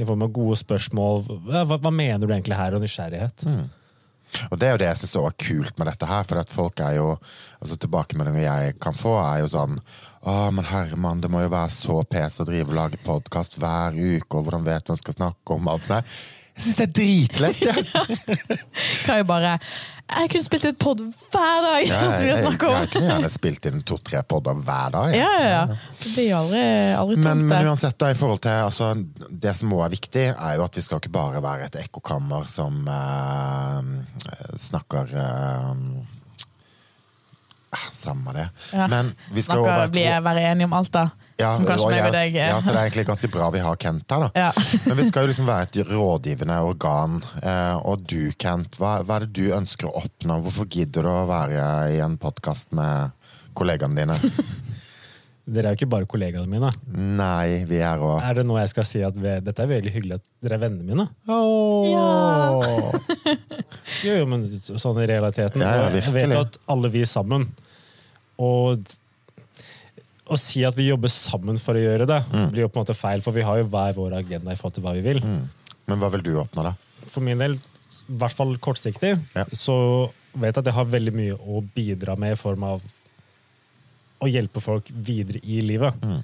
I 0.00 0.06
form 0.08 0.22
av 0.24 0.32
gode 0.32 0.56
spørsmål. 0.56 1.22
Hva, 1.46 1.62
hva, 1.76 1.92
mener 1.92 2.26
du 2.26 2.32
egentlig 2.32 2.56
her, 2.58 2.74
og 2.74 2.82
nysgjerrighet? 2.82 3.44
Og 4.50 4.58
det 4.58 4.66
er 4.68 4.74
jo 4.74 4.80
det 4.80 4.88
jeg 4.88 5.00
syns 5.02 5.14
er 5.18 5.38
kult 5.42 5.78
med 5.78 5.90
dette 5.90 6.06
her, 6.06 6.26
for 6.26 6.40
at 6.40 6.50
folk 6.50 6.80
er 6.86 6.96
jo 6.98 7.08
altså 7.60 7.76
Tilbakemeldinger 7.82 8.42
jeg 8.46 8.76
kan 8.82 8.94
få, 8.96 9.16
er 9.22 9.42
jo 9.42 9.50
sånn 9.50 9.78
Å, 10.22 10.50
men 10.54 10.66
Herman, 10.68 11.22
det 11.22 11.30
må 11.32 11.40
jo 11.42 11.50
være 11.52 11.72
så 11.74 12.02
pes 12.04 12.40
å 12.42 12.46
drive 12.48 12.68
og 12.68 12.76
lage 12.76 12.98
podkast 13.06 13.56
hver 13.58 13.94
uke, 13.96 14.36
og 14.36 14.44
hvordan 14.46 14.66
vet 14.66 14.84
du 14.86 14.92
hva 14.92 14.98
skal 15.00 15.16
snakke 15.16 15.56
om? 15.56 15.70
Alt 15.72 15.86
sånt. 15.86 16.06
Jeg 16.60 16.66
syns 16.66 16.76
det 16.76 16.84
er 16.84 16.92
dritlett! 16.92 17.60
Ja. 17.64 17.74
Kan 19.06 19.20
jo 19.22 19.24
bare 19.30 19.54
Jeg 20.10 20.28
kunne 20.32 20.44
spilt 20.44 20.66
et 20.68 20.76
pod 20.80 21.00
hver 21.00 21.62
dag! 21.64 21.86
Ja, 21.88 22.00
jeg, 22.04 22.10
har 22.12 22.26
jeg, 22.26 22.44
om. 22.44 22.74
jeg 22.74 22.90
kunne 22.92 23.06
gjerne 23.06 23.30
spilt 23.32 23.68
inn 23.70 23.80
to-tre 23.88 24.20
podder 24.28 24.58
hver 24.60 24.92
dag. 24.92 25.14
jeg. 25.14 25.22
Ja, 25.22 25.30
ja, 25.40 25.48
ja. 25.54 25.78
Det 26.02 26.12
blir 26.12 26.34
aldri, 26.36 26.60
aldri 26.98 27.16
tomt. 27.16 27.28
men 27.30 27.46
men, 27.48 27.70
uansett, 27.70 27.96
da, 28.02 28.10
i 28.12 28.18
forhold 28.18 28.42
til 28.44 28.66
altså, 28.66 28.90
det 29.30 29.54
som 29.56 29.72
også 29.72 29.86
er 29.86 29.94
viktig, 29.94 30.26
er 30.34 30.58
jo 30.58 30.66
at 30.66 30.76
vi 30.76 30.84
skal 30.84 31.00
ikke 31.00 31.14
bare 31.16 31.42
være 31.46 31.70
et 31.70 31.80
ekkokammer 31.86 32.44
som 32.50 32.84
eh, 32.92 33.80
snakker 34.68 35.16
eh, 35.16 35.72
ah, 37.72 37.88
Samme 37.96 38.36
det. 38.36 38.48
Ja. 38.74 38.90
Men 38.92 39.14
vi 39.32 39.46
skal 39.48 39.64
Snakker, 39.64 39.88
et 39.88 40.24
være 40.28 40.44
enige 40.50 40.68
om 40.68 40.76
alt, 40.76 40.92
da. 40.92 41.08
Ja, 41.40 41.50
som 41.56 41.66
kanskje 41.68 41.90
meg 41.90 42.06
og 42.06 42.14
deg 42.14 42.36
er. 42.36 42.52
Ja, 42.52 42.60
så 42.62 42.74
det 42.74 42.78
er 42.78 42.88
egentlig 42.90 43.06
ganske 43.08 43.30
bra 43.32 43.50
vi 43.54 43.62
har 43.64 43.78
Kent 43.80 44.14
her, 44.14 44.26
da. 44.26 44.46
Ja. 44.46 44.50
Men 44.88 45.00
vi 45.00 45.06
skal 45.08 45.26
jo 45.26 45.32
liksom 45.32 45.48
være 45.50 45.68
et 45.68 45.80
rådgivende 45.90 46.58
organ. 46.68 47.20
Eh, 47.42 47.76
og 47.80 48.06
du, 48.10 48.32
Kent, 48.40 48.78
hva, 48.80 48.98
hva 49.06 49.20
er 49.20 49.26
det 49.26 49.34
du 49.40 49.54
ønsker 49.56 49.90
å 49.90 49.94
oppnå? 50.04 50.40
Hvorfor 50.46 50.68
gidder 50.70 51.06
du 51.08 51.12
å 51.12 51.28
være 51.30 51.62
i 51.96 52.02
en 52.04 52.18
podkast 52.20 52.74
med 52.76 53.16
kollegaene 53.58 54.04
dine? 54.04 54.18
Dere 55.50 55.70
er 55.70 55.74
jo 55.74 55.80
ikke 55.80 55.90
bare 55.90 56.06
kollegaene 56.06 56.46
mine. 56.46 56.68
Nei, 57.18 57.64
vi 57.66 57.80
er 57.82 57.98
også. 57.98 58.20
Er 58.28 58.36
det 58.38 58.44
nå 58.46 58.58
jeg 58.60 58.70
skal 58.70 58.86
si 58.86 59.00
at 59.02 59.16
vi, 59.18 59.32
dette 59.42 59.64
er 59.64 59.70
veldig 59.70 59.92
hyggelig 59.96 60.18
at 60.20 60.24
dere 60.44 60.58
er 60.58 60.62
vennene 60.66 60.86
mine? 60.86 61.08
Ja. 61.26 61.38
Jo, 64.06 64.14
jo, 64.14 64.26
men 64.30 64.44
sånn 64.48 65.00
i 65.02 65.06
realiteten. 65.10 65.60
Ja, 65.64 65.72
ja, 65.76 65.88
jeg 65.98 66.12
vet 66.14 66.32
jo 66.32 66.44
at 66.44 66.54
alle 66.70 66.88
vi 66.92 67.02
er 67.04 67.08
sammen 67.10 67.48
Og 68.40 68.86
å 70.30 70.38
si 70.38 70.62
at 70.64 70.76
vi 70.78 70.86
jobber 70.88 71.10
sammen 71.10 71.58
for 71.58 71.74
å 71.74 71.82
gjøre 71.82 72.06
det, 72.06 72.20
Mm. 72.30 72.50
blir 72.52 72.62
jo 72.62 72.68
på 72.68 72.78
en 72.80 72.84
måte 72.86 72.94
feil, 72.96 73.20
for 73.22 73.32
vi 73.34 73.42
har 73.42 73.58
jo 73.58 73.64
hver 73.64 73.92
vår 73.96 74.12
agenda 74.20 74.52
i 74.52 74.54
forhold 74.56 74.74
til 74.74 74.84
hva 74.84 74.94
vi 74.94 75.00
vil. 75.02 75.20
Men 75.88 75.98
hva 75.98 76.10
vil 76.12 76.22
du 76.22 76.34
oppnå, 76.38 76.62
da? 76.62 76.74
For 77.06 77.20
min 77.20 77.38
del, 77.38 77.54
i 77.58 78.16
hvert 78.16 78.32
fall 78.38 78.56
kortsiktig, 78.58 79.18
Ja. 79.34 79.44
så 79.52 80.10
vet 80.36 80.54
jeg 80.54 80.58
at 80.58 80.64
jeg 80.66 80.74
har 80.74 80.84
veldig 80.86 81.12
mye 81.12 81.34
å 81.38 81.60
bidra 81.74 82.16
med 82.16 82.32
i 82.32 82.36
form 82.36 82.62
av 82.62 82.82
å 84.22 84.26
hjelpe 84.30 84.60
folk 84.62 84.88
videre 84.94 85.40
i 85.42 85.60
livet. 85.60 85.94
Mm. 86.00 86.22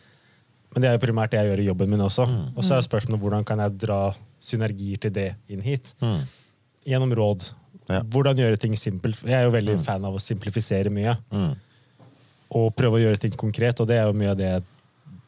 Men 0.74 0.82
det 0.82 0.88
er 0.90 0.98
jo 0.98 1.06
primært 1.06 1.30
det 1.30 1.40
jeg 1.40 1.48
gjør 1.50 1.62
i 1.64 1.68
jobben 1.70 1.88
min 1.88 2.00
også. 2.00 2.26
Og 2.56 2.62
så 2.62 2.76
er 2.76 2.82
spørsmålet 2.84 3.20
hvordan 3.22 3.44
kan 3.48 3.58
jeg 3.58 3.78
dra 3.78 4.14
synergier 4.40 5.00
til 5.00 5.10
det 5.10 5.34
inn 5.48 5.62
hit? 5.62 5.94
Gjennom 6.86 7.14
råd. 7.16 7.50
Mm. 7.50 7.88
Ja. 7.88 8.00
Mm. 8.02 8.10
Hvordan 8.10 8.36
gjøre 8.36 8.58
ting 8.60 8.72
simpelt. 8.76 9.22
Jeg 9.24 9.32
er 9.32 9.44
jo 9.44 9.50
veldig 9.54 9.80
fan 9.82 10.04
av 10.04 10.14
å 10.14 10.20
simplifisere 10.20 10.90
mye. 10.92 11.16
Og 12.54 12.70
prøve 12.78 12.98
å 13.00 13.02
gjøre 13.02 13.18
ting 13.26 13.32
konkret, 13.36 13.80
og 13.82 13.88
det 13.90 13.96
er 13.98 14.06
jo 14.06 14.12
mye 14.16 14.30
av 14.30 14.36
det 14.38 14.50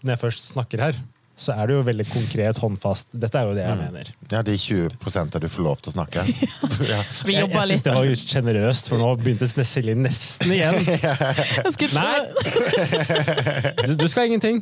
Når 0.04 0.12
jeg 0.14 0.20
først 0.20 0.52
snakker 0.52 0.78
her, 0.78 0.98
så 1.38 1.52
er 1.54 1.66
det 1.70 1.74
jo 1.76 1.82
veldig 1.86 2.04
konkret, 2.10 2.58
håndfast. 2.58 3.06
Dette 3.14 3.38
er 3.38 3.46
jo 3.46 3.54
det 3.54 3.62
jeg 3.62 3.76
Mm. 3.76 3.82
mener. 3.84 4.08
Ja, 4.30 4.40
de 4.42 4.54
20% 4.58 5.38
du 5.38 5.46
får 5.48 5.62
lov 5.62 5.80
til 5.82 5.92
å 5.92 5.94
snakke. 5.94 6.22
ja. 6.92 6.98
Vi 7.26 7.34
Jeg, 7.36 7.46
jeg 7.50 7.62
syns 7.68 7.82
det 7.86 7.94
var 7.94 8.06
litt 8.06 8.24
sjenerøst, 8.32 8.88
for 8.90 8.98
nå 8.98 9.12
begynte 9.22 9.46
Silje 9.66 9.94
nesten 9.94 10.50
igjen. 10.54 10.78
Nei. 11.98 12.18
Du, 13.86 13.94
du 14.02 14.06
skal 14.10 14.26
ingenting. 14.26 14.58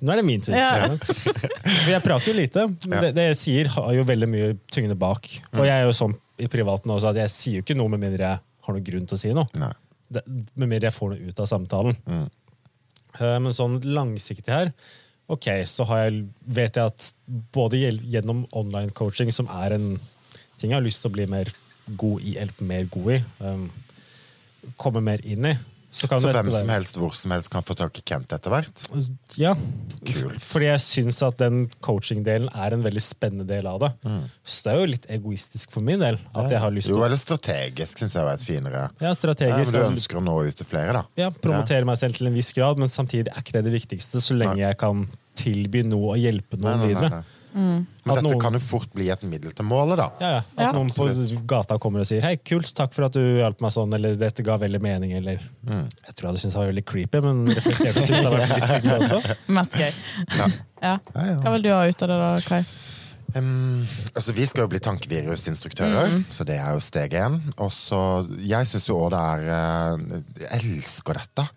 Nå 0.00 0.12
er 0.14 0.20
det 0.20 0.24
min 0.26 0.42
tur. 0.46 0.54
Ja. 0.54 0.86
For 0.94 1.90
jeg 1.92 2.02
prater 2.06 2.30
jo 2.32 2.36
lite. 2.38 2.66
Det, 2.86 3.12
det 3.16 3.26
jeg 3.32 3.38
sier, 3.42 3.70
har 3.74 3.92
jo 3.98 4.06
veldig 4.06 4.28
mye 4.30 4.52
tyngde 4.72 4.94
bak. 4.98 5.26
Og 5.56 5.64
jeg 5.66 5.74
er 5.74 5.86
jo 5.88 5.94
sånn 5.96 6.14
i 6.40 6.46
privaten 6.50 6.90
også, 6.94 7.10
at 7.12 7.18
jeg 7.24 7.34
sier 7.34 7.58
jo 7.60 7.66
ikke 7.66 7.76
noe 7.78 7.90
med 7.92 8.02
mindre 8.06 8.30
jeg 8.30 8.40
har 8.66 8.74
noen 8.76 8.86
grunn 8.86 9.06
til 9.10 9.18
å 9.18 9.20
si 9.20 9.34
noe. 9.36 9.50
Nei. 9.60 9.72
Det, 10.10 10.24
med 10.26 10.66
mindre 10.66 10.88
jeg 10.88 10.96
får 10.96 11.12
noe 11.12 11.30
ut 11.30 11.40
av 11.42 11.46
samtalen. 11.46 11.98
Eh, 12.10 13.38
Men 13.38 13.54
sånn 13.54 13.80
langsiktig 13.86 14.50
her, 14.50 14.72
ok, 15.30 15.46
så 15.70 15.86
har 15.86 16.04
jeg, 16.04 16.24
vet 16.46 16.78
jeg 16.78 16.90
at 16.90 17.10
både 17.54 17.78
gjennom 17.78 18.44
online 18.56 18.90
coaching, 18.90 19.30
som 19.34 19.50
er 19.62 19.76
en 19.76 19.92
ting 20.58 20.72
jeg 20.72 20.76
har 20.78 20.84
lyst 20.84 21.04
til 21.04 21.12
å 21.12 21.14
bli 21.14 21.26
mer 21.30 21.50
god 22.00 22.26
i, 22.26 22.36
eller 22.38 22.66
mer 22.66 22.88
god 22.90 23.12
i, 23.14 23.20
um, 23.42 23.68
komme 24.78 25.02
mer 25.02 25.22
inn 25.26 25.46
i, 25.48 25.54
så 25.90 26.06
kan 26.06 26.20
Så 26.22 26.30
hvem 26.30 26.48
som 26.54 26.68
helst 26.70 26.98
hvor 27.00 27.14
som 27.18 27.32
helst 27.34 27.50
kan 27.50 27.64
få 27.66 27.74
tak 27.74 27.98
i 27.98 28.02
Kent 28.06 28.30
etter 28.32 28.52
hvert? 28.52 28.82
Ja. 29.40 29.56
Kult. 30.06 30.38
Fordi 30.38 30.68
jeg 30.68 30.82
syns 30.84 31.18
at 31.26 31.40
den 31.42 31.64
coaching-delen 31.82 32.46
er 32.54 32.76
en 32.76 32.84
veldig 32.84 33.02
spennende 33.02 33.46
del 33.48 33.66
av 33.66 33.80
det. 33.82 33.90
Mm. 34.06 34.20
Så 34.46 34.62
det 34.64 34.72
er 34.72 34.78
jo 34.78 34.90
litt 34.92 35.08
egoistisk 35.10 35.74
for 35.74 35.84
min 35.86 35.98
del. 36.02 36.20
At 36.30 36.54
jeg 36.54 36.62
har 36.62 36.70
lyst 36.74 36.90
til 36.92 36.94
Jo, 36.94 37.02
eller 37.08 37.18
strategisk, 37.18 37.98
syns 37.98 38.14
jeg 38.14 38.28
var 38.28 38.38
et 38.38 38.46
finere. 38.46 38.84
ja, 39.02 39.10
Ja, 39.10 39.56
men 39.58 39.74
du 39.74 39.80
ønsker 39.82 40.20
å 40.20 40.24
nå 40.24 40.36
ut 40.46 40.62
til 40.62 40.68
flere, 40.68 40.94
da. 40.94 41.04
ja, 41.18 41.32
promotere 41.34 41.88
meg 41.88 41.98
selv 41.98 42.20
til 42.20 42.30
en 42.30 42.38
viss 42.38 42.52
grad, 42.54 42.78
men 42.78 42.88
samtidig 42.88 43.34
er 43.34 43.42
ikke 43.42 43.58
det 43.58 43.66
det 43.66 43.74
viktigste, 43.74 44.22
så 44.22 44.38
lenge 44.38 44.60
Nei. 44.60 44.68
jeg 44.68 44.78
kan 44.78 45.04
tilby 45.40 45.82
noe 45.86 46.14
og 46.14 46.22
hjelpe 46.22 46.58
noen 46.60 46.78
nei, 46.78 46.86
nei, 46.86 46.94
videre. 46.94 47.22
Nei. 47.54 47.86
Men 48.04 48.14
dette 48.16 48.24
noen- 48.24 48.40
kan 48.40 48.52
jo 48.52 48.58
fort 48.60 48.92
bli 48.94 49.08
et 49.10 49.22
middel 49.22 49.52
til 49.52 49.64
målet, 49.64 49.96
da. 49.96 50.10
Ja, 50.20 50.28
ja. 50.30 50.38
At 50.56 50.64
Ja. 50.66 50.72
noen 50.72 50.88
på 50.90 51.46
gata 51.46 51.78
kommer 51.78 52.00
og 52.00 52.06
sier 52.06 52.20
'hei, 52.22 52.36
kult, 52.44 52.72
takk 52.74 52.92
for 52.94 53.04
at 53.04 53.12
du 53.12 53.20
hjalp 53.20 53.60
meg 53.60 53.70
sånn', 53.72 53.94
eller 53.94 54.16
'dette 54.16 54.42
ga 54.44 54.56
veldig 54.58 54.80
mening', 54.80 55.12
eller 55.16 55.38
Mm. 55.66 55.88
Jeg 56.06 56.14
tror 56.14 56.22
jeg 56.22 56.30
hadde 56.30 56.38
syntes 56.40 56.52
det 56.52 56.60
var 56.60 56.72
veldig 56.72 56.84
creepy, 56.86 57.20
men 57.22 57.46
reflekterte 57.46 58.06
synes 58.06 58.22
det 58.22 58.30
var 58.30 58.38
litt 58.38 58.68
hyggelig 58.70 59.00
også. 59.00 59.36
Mest 59.48 59.72
gøy. 59.72 59.92
Ja. 60.38 60.46
Ja. 60.82 60.98
Ja, 61.14 61.24
ja. 61.26 61.36
Hva 61.40 61.52
vil 61.52 61.62
du 61.62 61.68
ha 61.68 61.84
ut 61.86 62.02
av 62.02 62.08
det, 62.08 62.18
da, 62.18 62.40
Kai? 62.40 62.64
Um, 63.36 63.86
altså 64.16 64.32
Vi 64.34 64.44
skal 64.46 64.62
jo 64.62 64.68
bli 64.68 64.78
tankevirusinstruktører, 64.80 66.08
Mm. 66.10 66.24
så 66.30 66.44
det 66.44 66.58
er 66.58 66.72
jo 66.72 66.80
steg 66.80 67.10
én. 67.12 67.40
Og 67.58 67.70
så, 67.70 68.26
Jeg 68.40 68.66
syns 68.66 68.86
jo 68.88 68.96
òg 68.96 69.10
det 69.10 69.20
er 69.20 69.40
eh, 69.50 70.22
Jeg 70.50 70.62
elsker 70.78 71.14
dette. 71.14 71.48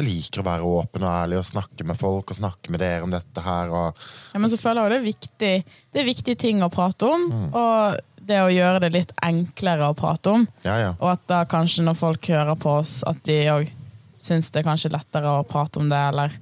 Jeg 0.00 0.08
liker 0.08 0.42
å 0.42 0.46
være 0.46 0.68
åpen 0.68 1.04
og 1.04 1.12
ærlig 1.12 1.38
og 1.40 1.48
snakke 1.48 1.86
med 1.86 1.98
folk 2.00 2.32
og 2.32 2.38
snakke 2.40 2.72
med 2.72 2.80
dere 2.82 3.04
om 3.04 3.12
dette 3.12 3.44
her. 3.44 3.70
Og, 3.70 4.04
Ja, 4.34 4.40
men 4.40 4.50
så 4.52 4.58
føler 4.60 4.82
jeg 4.82 4.90
det 4.90 5.00
er 5.00 5.08
viktig 5.08 5.52
Det 5.92 6.00
er 6.00 6.08
viktige 6.08 6.40
ting 6.40 6.62
å 6.64 6.70
prate 6.72 7.08
om, 7.08 7.26
og 7.52 8.00
det 8.30 8.38
å 8.42 8.50
gjøre 8.52 8.82
det 8.84 8.92
litt 8.94 9.12
enklere 9.24 9.88
å 9.90 9.96
prate 9.96 10.30
om. 10.30 10.48
ja, 10.64 10.76
ja. 10.78 10.90
Og 11.00 11.08
at 11.12 11.22
da 11.30 11.44
kanskje 11.48 11.84
når 11.86 11.96
folk 11.98 12.28
hører 12.30 12.56
på 12.60 12.78
oss, 12.82 13.00
at 13.08 13.20
de 13.26 13.38
òg 13.50 13.70
syns 14.20 14.50
det 14.52 14.60
er 14.60 14.68
kanskje 14.68 14.92
lettere 14.92 15.30
å 15.40 15.46
prate 15.48 15.80
om 15.80 15.88
det, 15.88 16.00
eller 16.12 16.34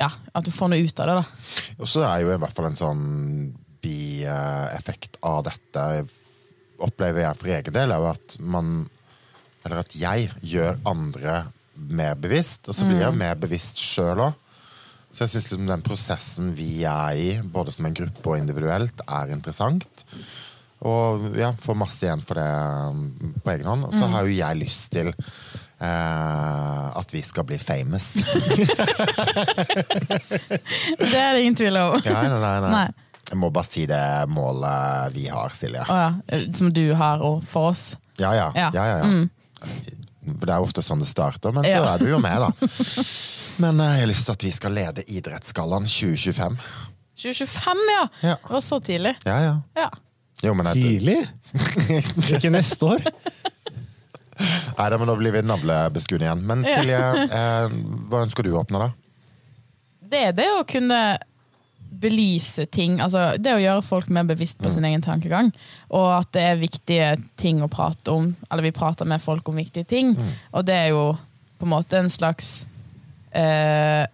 ja, 0.00 0.08
at 0.32 0.44
du 0.46 0.50
får 0.50 0.72
noe 0.72 0.80
ut 0.82 1.00
av 1.04 1.10
det, 1.10 1.16
da. 1.20 1.52
Og 1.78 1.86
så 1.90 2.02
er 2.08 2.24
jo 2.24 2.32
i 2.34 2.38
hvert 2.40 2.56
fall 2.56 2.70
en 2.70 2.80
sånn 2.80 3.04
bieffekt 3.84 5.20
av 5.22 5.44
dette, 5.46 5.84
opplever 6.82 7.26
jeg 7.28 7.38
for 7.38 7.52
egen 7.54 7.76
del, 7.76 7.92
er 7.94 8.02
jo 8.02 8.10
at 8.10 8.38
man 8.40 8.88
Eller 9.64 9.80
at 9.80 9.94
jeg 9.96 10.26
gjør 10.44 10.74
andre 10.84 11.34
mer 11.74 12.14
bevisst, 12.20 12.68
og 12.68 12.76
så 12.76 12.86
blir 12.88 13.02
jeg 13.02 13.18
mer 13.18 13.36
bevisst 13.40 13.80
sjøl 13.82 14.20
òg. 14.28 14.40
Så 15.14 15.24
jeg 15.24 15.30
syns 15.34 15.50
liksom 15.52 15.68
den 15.68 15.84
prosessen 15.86 16.54
vi 16.58 16.82
er 16.90 17.14
i, 17.14 17.28
både 17.42 17.70
som 17.74 17.86
en 17.86 17.94
gruppe 17.94 18.32
og 18.32 18.40
individuelt, 18.40 19.04
er 19.06 19.30
interessant. 19.34 20.04
Og 20.84 21.30
ja, 21.38 21.52
får 21.56 21.76
masse 21.78 22.02
igjen 22.04 22.20
for 22.24 22.36
det 22.36 22.48
um, 22.90 23.34
på 23.44 23.52
egen 23.54 23.68
hånd. 23.70 23.86
Og 23.88 23.94
så 23.94 24.08
har 24.10 24.26
jo 24.26 24.34
jeg 24.34 24.58
lyst 24.58 24.90
til 24.92 25.12
eh, 25.14 26.98
at 26.98 27.14
vi 27.14 27.22
skal 27.24 27.46
bli 27.48 27.58
famous. 27.62 28.10
Det 30.98 31.20
er 31.20 31.32
det 31.34 31.40
ingen 31.44 31.56
tvil 31.56 31.78
om. 31.78 31.96
Ja, 32.04 32.20
nei, 32.20 32.28
nei, 32.34 32.58
nei. 32.66 32.70
Nei. 32.74 32.88
Jeg 33.30 33.40
må 33.40 33.48
bare 33.54 33.68
si 33.70 33.86
det 33.88 34.02
målet 34.28 35.14
vi 35.14 35.28
har, 35.32 35.54
Silje. 35.56 35.86
Oh, 35.88 35.96
ja. 35.96 36.42
Som 36.52 36.74
du 36.76 36.84
har 36.98 37.22
for 37.48 37.70
oss. 37.70 37.94
Ja, 38.20 38.34
ja. 38.36 38.50
Ja. 38.54 38.68
ja, 38.74 38.84
ja, 38.90 38.98
ja. 39.00 39.06
Det 40.24 40.48
er 40.50 40.56
jo 40.60 40.66
ofte 40.68 40.82
sånn 40.84 41.02
det 41.04 41.08
starter, 41.10 41.52
men 41.54 41.66
så 41.66 41.82
er 41.94 42.02
du 42.02 42.08
jo 42.10 42.18
med, 42.22 42.44
da. 42.46 42.68
Men 43.62 43.78
eh, 43.84 43.92
jeg 43.94 44.02
har 44.02 44.08
lyst 44.10 44.26
til 44.26 44.34
at 44.34 44.44
vi 44.48 44.50
skal 44.50 44.72
lede 44.74 45.04
Idrettsgallaen 45.14 45.84
2025. 45.86 46.56
2025, 47.14 47.82
ja! 47.92 48.00
Ja. 48.24 48.34
Det 48.42 48.54
var 48.56 48.64
så 48.66 48.80
tidlig. 48.82 49.12
Ja, 49.28 49.36
ja. 49.44 49.52
Ja. 49.78 49.90
Jo, 50.42 50.54
men 50.58 50.66
jeg, 50.72 50.82
Tidlig? 50.82 51.20
Ikke 52.34 52.50
neste 52.52 52.88
år? 52.96 53.04
nei, 54.74 54.88
da, 54.90 54.98
men 54.98 55.06
nå 55.08 55.14
blir 55.20 55.32
vi 55.36 55.44
navlebeskuende 55.46 56.26
igjen. 56.26 56.42
Men 56.50 56.64
Ja. 56.66 56.80
Silje, 56.80 56.98
eh, 57.28 57.76
hva 58.10 58.24
ønsker 58.26 58.42
du 58.44 58.50
å 58.56 58.64
åpne, 58.64 58.88
da? 58.88 58.90
Det 60.14 60.24
er 60.30 60.34
det 60.36 60.48
å 60.58 60.64
kunne 60.68 60.98
belyse 62.00 62.66
ting, 62.74 62.98
altså 63.00 63.36
det 63.38 63.52
å 63.54 63.60
gjøre 63.62 63.82
folk 63.86 64.08
mer 64.12 64.26
bevisst 64.28 64.58
på 64.62 64.70
sin 64.72 64.84
egen 64.88 65.02
tankegang. 65.04 65.52
Og 65.94 66.08
at 66.18 66.32
det 66.36 66.42
er 66.42 66.60
viktige 66.60 67.10
ting 67.40 67.62
å 67.64 67.68
prate 67.72 68.12
om, 68.12 68.32
eller 68.50 68.66
vi 68.66 68.74
prater 68.76 69.08
med 69.08 69.22
folk 69.22 69.48
om 69.48 69.56
viktige 69.60 69.84
ting. 69.88 70.14
Og 70.52 70.64
det 70.68 70.74
er 70.74 70.88
jo 70.94 71.04
på 71.58 71.68
en 71.68 71.72
måte 71.74 71.98
en 72.00 72.10
slags 72.10 72.66
eh, 73.32 74.04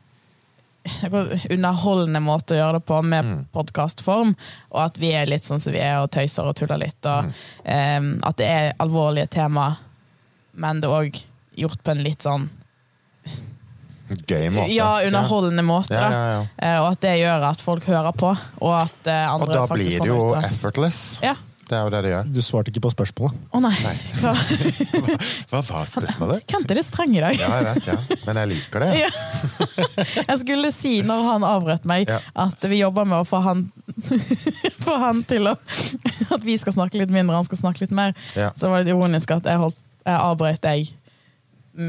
underholdende 1.50 2.20
måte 2.24 2.54
å 2.54 2.60
gjøre 2.60 2.78
det 2.80 2.86
på, 2.88 3.00
med 3.04 3.24
Mm. 3.24 3.44
podkastform. 3.52 4.34
Og 4.72 4.80
at 4.84 4.98
vi 4.98 5.12
er 5.12 5.26
litt 5.26 5.44
sånn 5.44 5.60
som 5.60 5.72
vi 5.72 5.78
er, 5.80 5.98
og 6.00 6.10
tøyser 6.10 6.46
og 6.46 6.56
tuller 6.56 6.78
litt. 6.78 7.06
Og 7.06 7.32
eh, 7.64 8.00
at 8.22 8.36
det 8.36 8.46
er 8.46 8.72
alvorlige 8.78 9.26
tema, 9.30 9.76
men 10.54 10.80
det 10.80 10.88
er 10.88 10.96
òg 11.02 11.20
gjort 11.56 11.82
på 11.84 11.90
en 11.92 12.02
litt 12.04 12.22
sånn 12.22 12.48
Gøy 14.26 14.48
måte. 14.50 14.72
ja, 14.74 14.88
underholdende 15.06 15.62
måte. 15.62 15.94
Ja, 15.94 16.08
ja, 16.10 16.24
ja. 16.32 16.40
Eh, 16.58 16.78
Og 16.82 16.88
at 16.92 17.00
det 17.04 17.12
gjør 17.20 17.44
at 17.52 17.60
folk 17.62 17.84
hører 17.86 18.12
på, 18.18 18.32
og 18.60 18.74
at 18.80 19.06
eh, 19.06 19.34
Og 19.36 19.46
da 19.52 19.66
blir 19.70 19.98
det 20.00 20.08
jo 20.10 20.18
ut 20.34 20.44
effortless. 20.50 21.18
Ja. 21.22 21.36
Det 21.70 21.76
er 21.78 21.84
jo 21.86 21.90
det 21.94 21.98
det 22.02 22.10
gjør. 22.10 22.30
Du 22.34 22.40
svarte 22.42 22.72
ikke 22.72 22.80
på 22.82 22.90
spørsmålet. 22.90 23.36
Å 23.54 23.60
nei. 23.62 23.70
Hva? 24.20 24.32
Hva 25.52 25.60
var 25.62 25.86
spørsmålet? 25.86 26.42
Kent 26.50 26.72
er 26.74 26.80
litt 26.80 26.88
streng 26.88 27.12
i 27.14 27.20
dag. 27.22 27.36
Ja, 27.38 27.50
jeg 27.60 27.66
vet, 27.68 27.86
ja. 27.92 28.16
Men 28.26 28.40
jeg 28.42 28.50
liker 28.56 28.82
det. 28.82 28.88
Ja. 29.04 29.10
Jeg 30.26 30.38
skulle 30.42 30.72
si, 30.74 30.96
når 31.06 31.22
han 31.28 31.46
avbrøt 31.46 31.86
meg, 31.86 32.10
Ja. 32.10 32.18
at 32.34 32.66
vi 32.66 32.80
jobber 32.82 33.06
med 33.06 33.20
å 33.22 33.28
få 33.28 33.38
han, 33.46 33.62
få 34.84 34.96
han 34.98 35.22
til 35.30 35.46
å 35.52 35.54
At 36.34 36.42
vi 36.42 36.56
skal 36.58 36.74
snakke 36.74 36.98
litt 37.04 37.12
mindre, 37.14 37.38
han 37.38 37.46
skal 37.46 37.62
snakke 37.62 37.84
litt 37.86 37.94
mer. 37.94 38.18
Ja. 38.34 38.50
Så 38.58 38.66
var 38.70 38.82
det 38.82 38.90
litt 38.90 38.96
ironisk 38.98 39.30
at 39.38 39.46
jeg, 39.46 39.62
holdt, 39.62 39.78
jeg 40.06 40.18
avbrøt 40.18 40.60
deg 40.66 40.90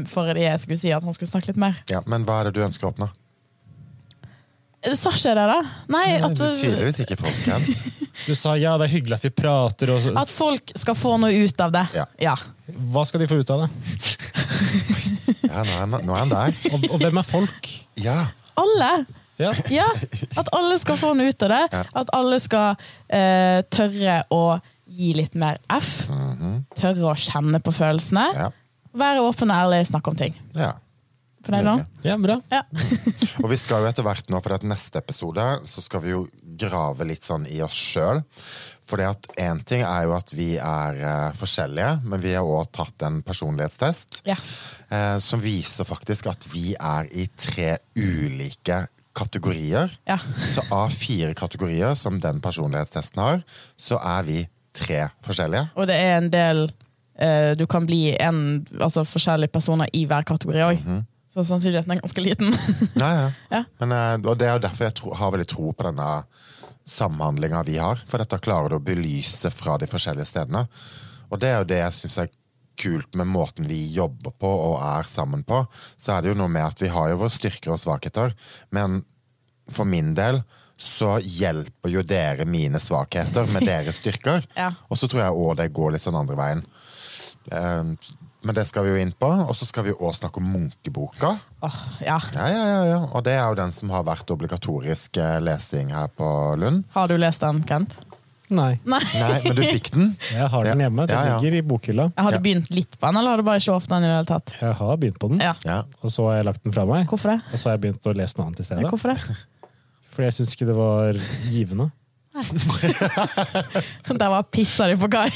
fordi 0.08 0.44
jeg 0.46 0.60
skulle 0.62 0.78
si 0.80 0.92
at 0.94 1.02
han 1.04 1.14
skulle 1.16 1.30
snakke 1.32 1.50
litt 1.52 1.60
mer. 1.60 1.78
Ja, 1.90 2.00
men 2.06 2.24
hva 2.28 2.40
er 2.40 2.50
det 2.50 2.54
du 2.60 2.62
ønsker 2.66 2.86
å 2.88 2.92
åpne? 2.94 3.08
Sa 4.82 5.12
ikke 5.14 5.28
jeg 5.30 5.36
det, 5.38 5.44
da? 5.46 5.58
Nei, 5.94 6.06
at, 6.26 6.32
du- 6.34 6.56
Tydeligvis 6.58 6.98
ikke 7.04 7.16
folk, 7.20 7.36
Kent. 7.46 7.98
Du 8.26 8.34
sa 8.38 8.52
ja, 8.60 8.74
det 8.78 8.86
er 8.88 8.92
hyggelig 8.92 9.16
at 9.16 9.22
vi 9.24 9.30
prater. 9.34 9.90
Og 9.94 10.02
så. 10.04 10.10
at 10.20 10.30
folk 10.30 10.72
skal 10.78 10.94
få 10.98 11.14
noe 11.22 11.32
ut 11.46 11.60
av 11.64 11.70
det. 11.74 11.82
Ja. 11.96 12.04
ja. 12.20 12.34
Hva 12.92 13.02
skal 13.08 13.22
de 13.22 13.28
få 13.30 13.38
ut 13.42 13.50
av 13.54 13.64
det? 13.64 13.70
Ja, 15.52 15.62
nå 15.66 15.72
er 15.74 15.80
han- 15.82 16.04
nå 16.06 16.14
er 16.14 16.20
han 16.22 16.30
der. 16.32 16.54
Og, 16.72 16.84
og 16.94 17.02
hvem 17.02 17.18
er 17.20 17.26
folk? 17.28 17.66
Ja. 18.00 18.18
Alle! 18.58 18.90
Ja. 19.40 19.50
Ja, 19.72 19.86
At 20.38 20.48
alle 20.54 20.76
skal 20.80 20.96
få 21.00 21.10
noe 21.18 21.28
ut 21.32 21.42
av 21.44 21.50
det. 21.52 21.60
Ja. 21.72 21.82
At 22.02 22.12
alle 22.14 22.38
skal 22.40 22.76
eh, 23.10 23.60
tørre 23.74 24.20
å 24.32 24.42
gi 24.92 25.10
litt 25.18 25.34
mer 25.40 25.58
F. 25.72 26.06
Tørre 26.78 27.10
å 27.10 27.14
kjenne 27.18 27.60
på 27.64 27.72
følelsene. 27.74 28.26
Ja. 28.38 28.48
Være 28.94 29.22
åpen 29.24 29.50
og 29.50 29.56
ærlig, 29.56 29.86
snakke 29.88 30.10
om 30.12 30.16
ting. 30.16 30.38
ja. 30.56 30.72
For 31.42 31.56
deg 31.56 31.64
nå? 31.66 31.72
ja, 32.06 32.14
bra. 32.22 32.36
Ja. 32.52 32.60
Og 33.42 33.48
vi 33.50 33.56
skal 33.58 33.82
jo 33.82 33.88
etter 33.88 34.04
hvert 34.06 34.28
nå, 34.30 34.38
for 34.44 34.54
at 34.54 34.62
neste 34.62 35.00
episode 35.02 35.42
så 35.66 35.82
skal 35.82 36.02
vi 36.04 36.12
jo 36.12 36.20
grave 36.60 37.02
litt 37.08 37.26
sånn 37.26 37.48
i 37.50 37.56
oss 37.66 37.74
sjøl. 37.74 38.20
For 38.86 39.02
én 39.02 39.62
ting 39.66 39.82
er 39.82 40.04
jo 40.06 40.12
at 40.14 40.30
vi 40.38 40.52
er 40.62 41.00
uh, 41.02 41.32
forskjellige, 41.34 41.96
men 42.06 42.22
vi 42.22 42.36
har 42.36 42.46
òg 42.46 42.70
tatt 42.78 43.02
en 43.08 43.18
personlighetstest 43.26 44.20
Ja. 44.28 44.36
uh, 44.92 45.18
som 45.18 45.42
viser 45.42 45.82
faktisk 45.88 46.30
at 46.30 46.46
vi 46.52 46.76
er 46.78 47.10
i 47.10 47.26
tre 47.34 47.72
ulike 47.98 48.84
kategorier. 49.18 49.90
Ja. 50.06 50.20
Så 50.46 50.62
av 50.70 50.94
fire 50.94 51.34
kategorier 51.34 51.98
som 51.98 52.22
den 52.22 52.38
personlighetstesten 52.44 53.18
har, 53.18 53.42
så 53.74 53.98
er 53.98 54.22
vi 54.30 54.38
tre 54.78 55.08
forskjellige. 55.26 55.72
Og 55.74 55.90
det 55.90 55.98
er 55.98 56.20
en 56.20 56.30
del 56.32 56.68
eh, 57.22 57.52
Du 57.58 57.66
kan 57.70 57.86
bli 57.88 58.16
en, 58.20 58.66
altså 58.80 59.04
forskjellige 59.06 59.54
personer 59.54 59.90
i 59.92 60.04
hver 60.10 60.26
kategori 60.28 60.64
òg. 60.68 60.82
Mhm. 60.84 61.02
Så 61.32 61.40
sannsynligheten 61.48 61.94
er 61.94 62.02
ganske 62.02 62.22
liten. 62.24 62.52
Ja, 63.00 63.08
ja. 63.16 63.28
Ja. 63.48 63.62
Men, 63.80 63.92
eh, 63.96 64.18
og 64.28 64.36
det 64.38 64.50
er 64.50 64.58
jo 64.58 64.66
derfor 64.66 64.88
jeg 64.90 64.98
tro, 64.98 65.14
har 65.16 65.32
veldig 65.32 65.48
tro 65.48 65.72
på 65.72 65.86
denne 65.88 66.10
samhandlinga 66.88 67.62
vi 67.64 67.78
har. 67.80 68.02
For 68.10 68.20
dette 68.20 68.40
klarer 68.42 68.68
du 68.72 68.76
å 68.76 68.84
belyse 68.84 69.50
fra 69.54 69.78
de 69.80 69.88
forskjellige 69.88 70.28
stedene. 70.28 70.66
Og 71.32 71.40
det 71.40 71.48
er 71.48 71.60
jo 71.62 71.68
det 71.70 71.80
jeg 71.80 71.98
syns 72.02 72.18
er 72.24 72.32
kult 72.82 73.14
med 73.14 73.28
måten 73.28 73.68
vi 73.68 73.80
jobber 73.94 74.32
på 74.40 74.48
og 74.48 74.80
er 74.84 75.08
sammen 75.08 75.44
på. 75.44 75.62
Så 76.00 76.14
er 76.14 76.22
det 76.24 76.32
jo 76.32 76.38
noe 76.40 76.52
med 76.52 76.66
at 76.66 76.82
vi 76.82 76.90
har 76.92 77.10
jo 77.12 77.20
våre 77.22 77.32
styrker 77.32 77.74
og 77.74 77.80
svakheter, 77.80 78.34
men 78.74 79.02
for 79.72 79.88
min 79.88 80.12
del 80.18 80.42
så 80.82 81.18
hjelper 81.22 81.92
jo 81.92 82.02
dere 82.02 82.44
mine 82.48 82.80
svakheter 82.82 83.46
med 83.54 83.66
deres 83.70 84.00
styrker. 84.02 84.44
Ja. 84.58 84.72
Og 84.90 84.98
så 84.98 85.08
tror 85.08 85.22
jeg 85.24 85.42
òg 85.44 85.56
det 85.60 85.72
går 85.76 85.94
litt 85.94 86.04
sånn 86.04 86.18
andre 86.18 86.38
veien. 86.38 86.64
Eh, 87.50 87.82
Men 88.44 88.54
det 88.56 88.64
skal 88.66 88.82
vi 88.84 88.90
jo 88.90 88.96
inn 88.98 89.12
på. 89.14 89.28
Og 89.46 89.54
så 89.54 89.64
skal 89.68 89.84
vi 89.86 89.92
òg 89.94 90.14
snakke 90.18 90.40
om 90.42 90.48
Munkeboka. 90.50 91.28
Oh, 91.62 91.76
ja. 92.02 92.16
Ja, 92.34 92.46
ja, 92.50 92.62
ja, 92.66 92.80
ja. 92.90 93.00
Og 93.14 93.22
det 93.24 93.36
er 93.38 93.44
jo 93.48 93.54
den 93.54 93.70
som 93.72 93.90
har 93.94 94.02
vært 94.02 94.30
obligatorisk 94.34 95.16
eh, 95.22 95.36
lesing 95.40 95.92
her 95.94 96.08
på 96.10 96.26
Lund. 96.58 96.82
Har 96.96 97.06
du 97.08 97.14
lest 97.16 97.40
den, 97.44 97.62
Kent? 97.62 97.94
Nei. 98.52 98.80
Nei. 98.84 98.98
Nei, 99.00 99.36
men 99.46 99.54
du 99.56 99.62
fikk 99.62 99.92
den? 99.94 100.08
Jeg 100.34 100.48
har 100.52 100.66
den 100.66 100.82
hjemme. 100.84 101.06
Den 101.06 101.14
Ja, 101.16 101.22
ja. 101.30 101.36
ligger 101.38 101.54
i 101.56 101.62
bokhylla. 101.62 102.08
Har 102.18 102.34
du 102.34 102.42
begynt 102.44 102.66
litt 102.74 102.98
på 102.98 103.06
den, 103.06 103.16
eller 103.22 103.30
har 103.30 103.40
du 103.40 103.46
bare 103.46 103.62
ikke 103.62 103.76
åpnet 103.78 103.94
den 103.94 104.04
i 104.04 104.10
det 104.10 104.16
hele 104.18 104.28
tatt? 104.32 104.52
Jeg 104.60 104.74
har 104.82 104.98
begynt 105.00 105.18
på 105.22 105.30
den, 105.32 105.40
Ja. 105.40 105.54
Ja. 105.64 105.78
og 106.02 106.10
så 106.12 106.26
har 106.28 106.36
jeg 106.40 106.48
lagt 106.50 106.62
den 106.66 106.74
fra 106.74 106.84
meg. 106.90 107.06
Hvorfor 107.08 107.32
det? 107.32 107.38
Og 107.52 107.58
så 107.62 107.70
har 107.70 107.78
jeg 107.78 107.84
begynt 107.86 108.10
å 108.10 108.16
lese 108.18 108.36
noe 108.40 108.50
annet 108.50 108.60
i 108.60 108.62
Ja, 108.62 108.68
stedet. 108.72 108.90
hvorfor 108.90 109.14
det? 109.14 109.36
Fordi 110.12 110.26
jeg 110.28 110.36
syns 110.36 110.52
ikke 110.58 110.66
det 110.68 110.76
var 110.76 111.22
givende. 111.48 111.86
Der 114.22 114.28
var 114.32 114.42
pissa 114.48 114.86
de 114.88 114.96
på 114.96 115.08
Kai. 115.12 115.28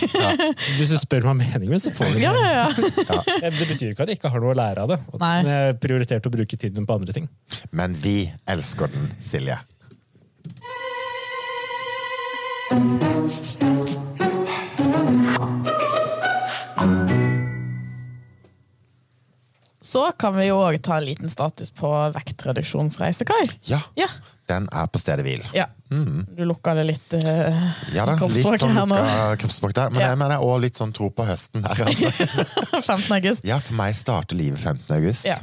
Hvis 0.79 0.93
du 0.95 0.99
spør 1.01 1.27
meg 1.29 1.43
meningen 1.45 1.75
min, 1.75 1.83
så 1.83 1.93
får 1.93 2.15
du 2.15 2.23
Ja, 2.23 2.33
det. 2.33 2.47
ja, 2.47 2.65
ja. 2.65 3.21
Det 3.51 3.69
betyr 3.69 3.91
ikke 3.93 4.07
at 4.07 4.13
jeg 4.15 4.19
ikke 4.21 4.33
har 4.33 4.41
noe 4.45 4.55
å 4.55 4.59
lære 4.59 4.87
av 4.87 4.95
det. 4.95 4.99
Og 5.13 5.21
Nei. 5.21 5.35
Jeg 5.45 5.77
prioriterte 5.85 6.31
å 6.31 6.35
bruke 6.39 6.57
tiden 6.61 6.89
på 6.89 6.97
andre 6.97 7.13
ting. 7.17 7.29
Men 7.77 7.97
vi 8.01 8.17
elsker 8.49 8.89
den, 8.97 9.11
Silje. 9.21 9.59
Så 19.81 20.03
kan 20.19 20.35
vi 20.37 20.49
jo 20.49 20.57
òg 20.65 20.79
ta 20.83 20.97
en 20.99 21.05
liten 21.07 21.31
status 21.31 21.71
på 21.75 21.89
vektreduksjonsreise, 22.17 23.27
Kai. 23.29 23.45
Ja, 23.71 23.81
Ja. 23.97 24.09
Den 24.49 24.69
er 24.73 24.87
på 24.87 24.99
stedet 25.03 25.25
hvil. 25.27 25.43
ja. 25.55 25.67
Du 25.89 26.41
lukka 26.43 26.73
det 26.75 26.83
litt 26.89 27.13
uh, 27.15 27.55
Ja 27.95 28.03
da, 28.09 28.17
litt 28.27 28.43
sånn 28.59 28.73
her 28.75 28.87
nå. 28.91 28.97
lukka 28.99 29.37
kroppsspråk 29.39 29.75
der. 29.77 29.91
Men 29.95 30.01
Ja. 30.03 30.09
jeg 30.11 30.19
mener 30.19 30.43
òg 30.43 30.57
litt 30.65 30.75
sånn 30.75 30.91
tro 30.93 31.11
på 31.15 31.23
høsten 31.29 31.63
her, 31.63 31.79
altså. 31.87 32.11
15. 32.83 33.13
august. 33.15 33.45
Ja, 33.47 33.61
for 33.63 33.75
meg 33.79 33.95
starter 33.95 34.35
livet 34.35 34.59
15. 34.59 34.97
august. 34.97 35.29
Ja. 35.31 35.37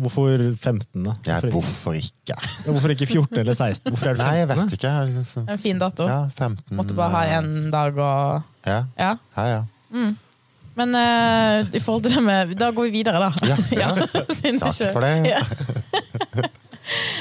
Hvorfor 0.00 0.40
15, 0.56 1.04
da? 1.04 1.16
Ja, 1.28 1.40
Hvorfor, 1.44 1.60
hvorfor 1.60 1.98
ikke? 2.00 2.32
Ja, 2.32 2.38
hvorfor 2.72 2.94
ikke 2.96 3.06
14 3.10 3.36
eller 3.42 3.52
16? 3.58 3.92
Hvorfor 3.92 4.14
er 4.14 4.16
det 4.16 4.24
15? 4.24 4.30
Nei, 4.30 4.38
jeg 4.40 4.48
vet 4.48 4.74
ikke. 4.78 4.94
Jeg 4.96 5.12
liksom- 5.18 5.48
En 5.52 5.58
fin 5.66 5.78
dato. 5.84 6.08
Ja, 6.08 6.20
15 6.38 6.76
Måtte 6.80 6.96
bare 6.96 7.10
ha 7.10 7.22
én 7.40 7.70
dag 7.70 7.98
og 7.98 8.42
Ja, 8.66 8.84
Ja. 8.98 9.12
ja. 9.36 9.44
ja. 9.46 9.62
Men 10.80 10.94
uh, 10.94 11.66
i 11.76 11.80
forhold 11.82 12.02
til 12.06 12.14
det 12.14 12.22
med 12.24 12.56
Da 12.56 12.70
går 12.70 12.84
vi 12.88 12.90
videre, 13.02 13.18
da. 13.20 13.30
Ja, 13.44 13.56
ja. 13.82 13.92
Takk 14.56 14.92
for 14.94 15.04
det. 15.04 15.36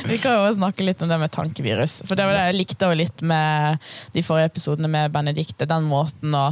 Vi 0.08 0.18
kan 0.22 0.38
jo 0.40 0.54
snakke 0.56 0.86
litt 0.86 1.02
om 1.04 1.10
det 1.12 1.18
med 1.20 1.32
tankevirus. 1.36 2.00
For 2.08 2.16
det 2.16 2.26
var 2.26 2.34
det 2.38 2.46
jeg 2.50 2.58
likte 2.62 2.88
jo 2.90 2.98
litt 2.98 3.22
med 3.22 3.80
de 4.16 4.24
forrige 4.26 4.52
episodene 4.54 4.90
med 4.90 5.12
Benedicte. 5.14 5.68
Den 5.70 5.84
måten 5.90 6.34
å 6.38 6.46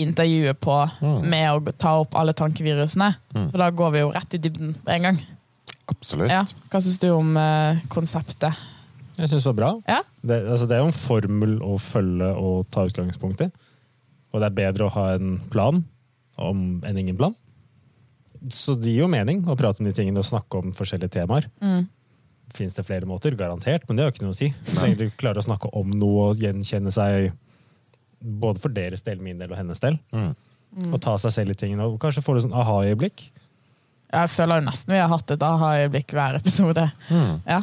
intervjue 0.00 0.54
på 0.56 0.78
Mm. 1.02 1.28
med 1.28 1.50
å 1.68 1.72
ta 1.76 1.98
opp 2.00 2.14
alle 2.16 2.32
tankevirusene. 2.32 3.10
For 3.34 3.58
da 3.60 3.70
går 3.70 3.90
vi 3.92 4.00
jo 4.00 4.10
rett 4.14 4.34
i 4.34 4.38
dybden 4.38 4.74
på 4.84 4.90
en 4.96 5.02
gang. 5.02 5.18
Absolutt. 5.90 6.30
Ja. 6.30 6.44
Hva 6.70 6.80
syns 6.80 6.98
du 7.02 7.10
om 7.10 7.36
eh, 7.36 7.80
konseptet? 7.88 8.56
Jeg 9.18 9.28
syns 9.28 9.44
det 9.44 9.50
var 9.52 9.58
bra. 9.58 9.70
Ja? 9.86 10.00
Det, 10.24 10.38
altså, 10.48 10.66
det 10.66 10.76
er 10.78 10.80
jo 10.80 10.86
en 10.88 10.96
formel 10.96 11.58
å 11.66 11.76
følge 11.78 12.30
og 12.40 12.70
ta 12.72 12.86
utgangspunkt 12.88 13.42
i. 13.44 13.50
Og 14.32 14.40
det 14.40 14.46
er 14.48 14.56
bedre 14.62 14.86
å 14.86 14.92
ha 14.94 15.06
en 15.18 15.40
plan 15.50 15.82
om, 16.38 16.80
enn 16.86 16.96
ingen 16.96 17.16
plan. 17.18 17.34
Så 18.48 18.72
det 18.80 18.94
gir 18.94 19.02
jo 19.04 19.08
mening 19.12 19.42
å 19.50 19.56
prate 19.58 19.82
om 19.82 19.88
de 19.88 19.92
tingene 19.92 20.22
og 20.22 20.24
snakke 20.24 20.62
om 20.62 20.72
forskjellige 20.72 21.10
temaer. 21.18 21.50
Mm. 21.60 21.88
Fins 22.56 22.74
det 22.74 22.84
flere 22.88 23.06
måter? 23.08 23.36
Garantert, 23.38 23.84
men 23.88 23.96
det 23.96 24.04
har 24.04 24.10
jo 24.10 24.16
ikke 24.16 24.26
noe 24.26 24.34
å 24.34 24.38
si. 24.40 24.48
Så 24.66 24.80
lenge 24.82 24.98
du 24.98 25.10
klarer 25.20 25.38
å 25.42 25.46
snakke 25.46 25.70
om 25.78 25.90
noe 26.00 26.30
og 26.32 26.40
gjenkjenne 26.42 26.90
seg 26.94 27.30
både 28.20 28.60
for 28.60 28.74
deres 28.74 29.02
del, 29.06 29.20
min 29.24 29.38
del 29.40 29.52
og 29.52 29.56
hennes 29.60 29.80
del. 29.80 29.96
Mm. 30.12 30.32
Og 30.92 30.98
ta 31.02 31.14
seg 31.18 31.32
selv 31.34 31.54
i 31.54 31.58
tingene. 31.62 31.86
Og 31.88 31.96
kanskje 32.02 32.22
få 32.24 32.34
du 32.36 32.42
sånn 32.44 32.56
aha-øyeblikk. 32.58 33.28
Jeg 34.10 34.30
føler 34.34 34.58
jo 34.60 34.66
nesten 34.66 34.92
vi 34.94 34.98
har 35.00 35.08
hatt 35.12 35.30
et 35.30 35.42
aha-øyeblikk 35.46 36.12
hver 36.18 36.36
episode. 36.40 36.84
Mm. 37.08 37.40
Ja. 37.46 37.62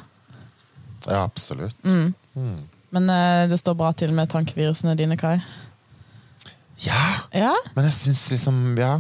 Ja, 1.08 1.22
absolutt. 1.28 1.78
Mm. 1.86 2.14
Mm. 2.40 2.58
Men 2.96 3.10
uh, 3.12 3.46
det 3.52 3.60
står 3.60 3.76
bra 3.80 3.92
til 4.00 4.14
med 4.16 4.32
tankevirusene 4.32 4.96
dine, 5.00 5.18
Kai. 5.20 5.38
Ja, 6.84 7.04
Ja? 7.34 7.54
men 7.76 7.88
jeg 7.90 7.96
syns 7.98 8.28
liksom 8.32 8.78
Ja. 8.80 9.00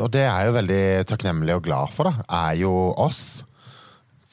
Og 0.00 0.08
det 0.14 0.22
er 0.24 0.30
jeg 0.32 0.46
jo 0.48 0.54
veldig 0.56 0.82
takknemlig 1.10 1.54
og 1.58 1.64
glad 1.66 1.90
for, 1.92 2.08
da. 2.08 2.22
Er 2.48 2.54
jo 2.56 2.70
oss. 2.96 3.42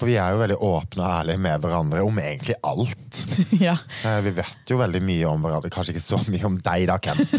For 0.02 0.10
vi 0.10 0.16
er 0.18 0.34
jo 0.34 0.40
veldig 0.42 0.56
åpne 0.66 1.04
og 1.06 1.12
ærlige 1.20 1.38
med 1.44 1.62
hverandre 1.62 2.02
om 2.02 2.16
egentlig 2.18 2.56
alt. 2.66 3.20
ja. 3.62 3.76
Eh, 4.08 4.18
Vi 4.26 4.32
vet 4.40 4.72
jo 4.74 4.80
veldig 4.82 5.02
mye 5.06 5.28
om 5.30 5.44
hverandre. 5.46 5.70
Kanskje 5.76 5.94
ikke 5.94 6.02
så 6.08 6.18
mye 6.34 6.48
om 6.50 6.56
deg, 6.58 6.88
da, 6.90 6.96
Kent. 6.98 7.36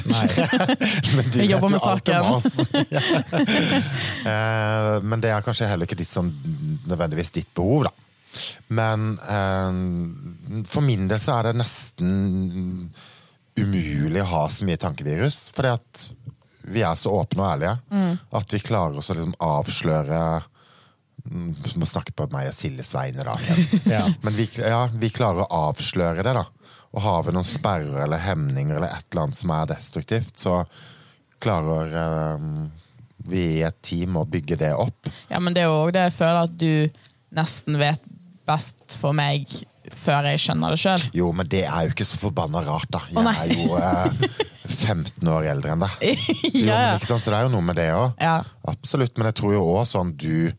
Men 1.16 1.33
du 1.35 1.40
Jeg 1.42 1.51
jobber 1.51 1.72
vet 1.72 1.75
jo 1.75 1.75
med 1.75 1.88
alt 1.90 2.12
om 2.14 2.31
oss. 2.37 2.61
Eh, 4.22 4.96
Men 5.03 5.20
det 5.25 5.33
er 5.35 5.42
kanskje 5.44 5.66
heller 5.66 5.88
ikke 5.88 5.98
ditt 5.98 6.12
sånn, 6.12 6.31
nødvendigvis 6.87 7.33
ditt 7.35 7.51
behov, 7.59 7.88
da. 7.88 7.92
Men 8.72 9.09
eh, 9.27 10.62
for 10.70 10.87
min 10.87 11.09
del 11.11 11.20
så 11.20 11.40
er 11.40 11.51
det 11.51 11.59
nesten 11.61 12.12
umulig 13.59 14.22
å 14.22 14.31
ha 14.31 14.44
så 14.48 14.64
mye 14.68 14.79
tankevirus. 14.81 15.48
Fordi 15.53 15.75
at 15.75 16.07
vi 16.72 16.85
er 16.87 16.94
så 16.96 17.11
åpne 17.18 17.42
og 17.42 17.51
ærlige 17.57 17.75
Mm. 17.92 18.14
at 18.38 18.55
vi 18.55 18.62
klarer 18.62 18.98
oss 19.03 19.11
å 19.11 19.16
liksom 19.18 19.35
avsløre 19.42 20.20
Må 21.24 21.87
snakke 21.87 22.12
på 22.16 22.26
meg 22.32 22.48
og 22.50 22.56
Siljes 22.56 22.90
vegne, 22.96 23.24
da. 23.28 23.37
Ja. 23.94 24.02
Men 24.24 24.35
vi, 24.37 24.48
ja, 24.58 24.85
vi 24.92 25.11
klarer 25.14 25.44
å 25.46 25.68
avsløre 25.70 26.24
det, 26.26 26.35
da. 26.38 26.46
Og 26.92 27.00
har 27.04 27.22
vi 27.24 27.32
noen 27.37 27.46
sperrer 27.48 28.02
eller 28.04 28.20
hemninger 28.20 28.76
eller 28.76 28.92
et 28.92 29.06
eller 29.12 29.26
annet 29.28 29.38
som 29.38 29.52
er 29.54 29.70
destruktivt, 29.70 30.35
så 30.42 30.58
klarer 31.42 31.94
eh, 32.02 32.46
vi 33.30 33.44
i 33.58 33.62
et 33.66 33.78
team 33.87 34.18
å 34.20 34.26
bygge 34.28 34.58
det 34.61 34.72
opp. 34.74 35.08
ja, 35.30 35.38
men 35.40 35.54
det 35.54 35.62
er 35.64 35.70
jo 35.70 35.78
òg 35.87 35.92
det 35.96 36.08
jeg 36.08 36.16
føler 36.18 36.40
at 36.44 36.56
du 36.61 37.02
nesten 37.32 37.78
vet 37.80 38.02
best 38.46 38.98
for 39.00 39.16
meg 39.16 39.46
før 39.98 40.26
jeg 40.30 40.40
skjønner 40.42 40.74
det 40.74 40.80
sjøl. 40.82 41.02
Jo, 41.16 41.30
men 41.35 41.48
det 41.50 41.64
er 41.64 41.87
jo 41.88 41.94
ikke 41.94 42.06
så 42.06 42.18
forbanna 42.20 42.61
rart, 42.66 42.90
da. 42.92 43.00
Jeg 43.11 43.32
er 43.32 43.54
jo 43.56 43.78
eh, 43.78 44.37
15 44.72 45.32
år 45.32 45.48
eldre 45.54 45.74
enn 45.74 45.87
deg. 45.87 46.04
Ja, 46.68 46.76
ja. 46.92 47.00
Så 47.02 47.18
det 47.24 47.38
er 47.38 47.46
jo 47.48 47.54
noe 47.56 47.64
med 47.66 47.78
det 47.80 47.88
òg. 47.96 48.12
ja. 48.20 48.37
Absolutt. 48.68 49.16
Men 49.18 49.30
jeg 49.30 49.38
tror 49.40 49.56
jo 49.56 49.64
òg 49.78 49.87
sånn 49.90 50.12
du 50.20 50.52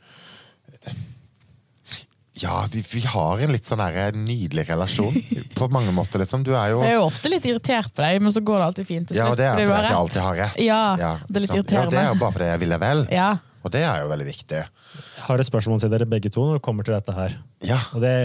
Ja, 2.42 2.64
vi, 2.72 2.82
vi 2.90 3.02
har 3.06 3.42
en 3.46 3.52
litt 3.54 3.68
sånn 3.68 3.78
der 3.84 4.16
nydelig 4.18 4.64
relasjon 4.72 5.14
på 5.58 5.68
mange 5.70 5.92
måter, 5.94 6.18
liksom. 6.24 6.42
Du 6.46 6.56
er 6.58 6.72
jo 6.74 6.80
Jeg 6.82 6.96
er 6.96 6.98
jo 6.98 7.04
ofte 7.06 7.30
litt 7.30 7.46
irritert 7.46 7.92
på 7.94 8.02
deg, 8.02 8.22
men 8.26 8.34
så 8.34 8.42
går 8.42 8.58
det 8.60 8.66
alltid 8.72 8.88
fint 8.90 9.08
til 9.12 9.20
Ja, 9.20 9.28
slutt. 9.28 9.36
og 9.36 9.38
det 9.38 9.46
er 9.46 9.54
fordi 9.54 9.68
fordi 9.70 9.90
jeg 9.92 10.00
alltid 10.00 10.22
har 10.26 10.40
rett. 10.42 10.58
Ja, 10.66 10.82
det 11.30 11.36
er 11.38 11.46
litt 11.46 11.54
irriterende. 11.58 11.84
Ja, 11.84 11.94
det 11.94 12.02
er 12.04 12.10
jo 12.14 12.20
bare 12.24 12.36
fordi 12.38 12.48
jeg 12.50 12.62
vil 12.64 12.74
deg 12.74 12.82
vel. 12.82 13.04
Ja. 13.14 13.28
Og 13.64 13.72
det 13.72 13.84
er 13.88 14.02
jo 14.02 14.10
veldig 14.12 14.26
viktig. 14.32 14.64
Jeg 14.64 15.24
har 15.28 15.40
et 15.40 15.48
spørsmål 15.48 15.80
til 15.86 15.94
dere 15.94 16.10
begge 16.10 16.32
to 16.34 16.42
når 16.50 16.58
det 16.58 16.66
kommer 16.66 16.84
til 16.90 16.98
dette 16.98 17.14
her. 17.16 17.38
Ja. 17.70 17.78
Og 17.94 18.02
det 18.04 18.16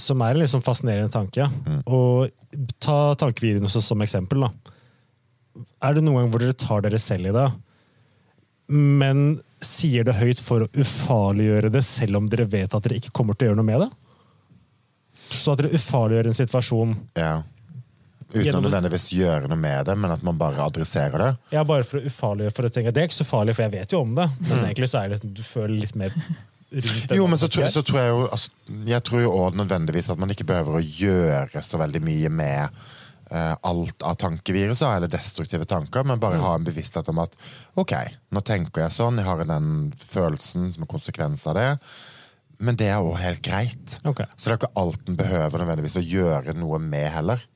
Som 0.00 0.22
er 0.22 0.34
en 0.34 0.40
litt 0.40 0.50
sånn 0.52 0.62
fascinerende 0.64 1.10
tanke. 1.12 1.46
Og 1.90 2.30
ta 2.82 2.98
tankevideoene 3.18 3.68
som 3.70 4.02
eksempel. 4.04 4.46
da. 4.46 4.50
Er 5.82 5.94
det 5.96 6.04
noen 6.06 6.22
gang 6.24 6.32
hvor 6.32 6.42
dere 6.42 6.54
tar 6.58 6.80
dere 6.86 6.98
selv 7.02 7.26
i 7.30 7.34
det, 7.34 7.46
men 8.70 9.40
sier 9.64 10.04
det 10.08 10.14
høyt 10.18 10.40
for 10.44 10.64
å 10.64 10.68
ufarliggjøre 10.72 11.70
det, 11.74 11.82
selv 11.84 12.16
om 12.20 12.28
dere 12.32 12.46
vet 12.48 12.74
at 12.74 12.84
dere 12.86 12.96
ikke 13.00 13.12
kommer 13.16 13.36
til 13.36 13.48
å 13.48 13.52
gjøre 13.52 13.60
noe 13.60 13.68
med 13.70 13.82
det? 13.84 13.90
Så 15.36 15.52
at 15.52 15.60
dere 15.62 15.74
ufarliggjør 15.76 16.30
en 16.32 16.38
situasjon 16.40 16.94
ja. 17.20 17.32
Uten 18.30 18.54
å 18.54 18.62
nødvendigvis 18.62 19.08
gjøre 19.10 19.48
noe 19.50 19.58
med 19.58 19.88
det, 19.88 19.96
men 19.98 20.12
at 20.14 20.22
man 20.22 20.36
bare 20.38 20.62
adresserer 20.62 21.18
det. 21.18 21.30
Ja, 21.56 21.64
bare 21.66 21.82
for 21.86 21.98
å 21.98 22.06
ufarliggjøre, 22.06 22.54
for 22.54 22.68
å 22.68 22.70
tenke 22.70 22.92
det 22.94 23.02
er 23.02 23.08
ikke 23.10 23.16
så 23.18 23.26
farlig, 23.26 23.56
for 23.58 23.66
jeg 23.66 23.72
vet 23.74 23.94
jo 23.96 24.04
om 24.04 24.12
det. 24.14 24.28
Men 24.46 24.60
egentlig 24.68 24.88
så 24.92 25.00
er 25.02 25.16
det 25.16 25.18
du 25.34 25.42
føler 25.42 25.74
litt 25.82 25.96
mer 25.98 26.14
rundt. 26.14 27.16
Jo, 27.18 27.26
men 27.26 27.40
så, 27.42 27.48
tror- 27.50 27.72
så 27.74 27.82
tror 27.82 27.98
jeg 27.98 28.10
jo 28.12 28.20
altså, 28.30 28.52
Jeg 28.86 29.02
tror 29.02 29.22
jo 29.24 29.30
også 29.34 29.58
nødvendigvis 29.58 30.10
at 30.14 30.20
man 30.22 30.30
ikke 30.30 30.46
behøver 30.46 30.78
å 30.78 30.84
gjøre 30.86 31.62
så 31.66 31.80
veldig 31.82 32.02
mye 32.06 32.30
med 32.30 32.78
alt 33.30 34.02
av 34.02 34.16
tankeviruset 34.18 34.88
eller 34.88 35.10
destruktive 35.10 35.64
tanker, 35.68 36.02
men 36.06 36.20
bare 36.22 36.40
ha 36.42 36.54
en 36.56 36.64
bevissthet 36.66 37.08
om 37.12 37.20
at 37.22 37.36
ok, 37.78 37.94
nå 38.34 38.42
tenker 38.46 38.84
jeg 38.84 38.96
sånn, 38.96 39.20
jeg 39.20 39.28
har 39.28 39.44
den 39.46 39.92
følelsen 40.02 40.72
som 40.74 40.86
er 40.86 40.90
konsekvens 40.90 41.46
av 41.50 41.58
det. 41.58 41.68
Men 42.60 42.76
det 42.76 42.90
er 42.92 43.00
òg 43.00 43.16
helt 43.22 43.40
greit. 43.44 43.94
Okay. 44.04 44.28
Så 44.36 44.50
det 44.50 44.56
er 44.56 44.60
ikke 44.60 44.82
alt 44.82 45.08
en 45.08 45.16
behøver 45.16 45.62
nødvendigvis 45.62 45.96
å 45.96 46.04
gjøre 46.04 46.52
noe 46.58 46.82
med 46.82 47.08
heller. 47.14 47.46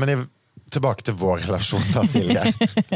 Men 0.00 0.08
jeg, 0.08 0.26
tilbake 0.72 1.04
til 1.06 1.16
vår 1.18 1.44
relasjon 1.46 1.84
da, 1.94 2.04
Silje. 2.08 2.42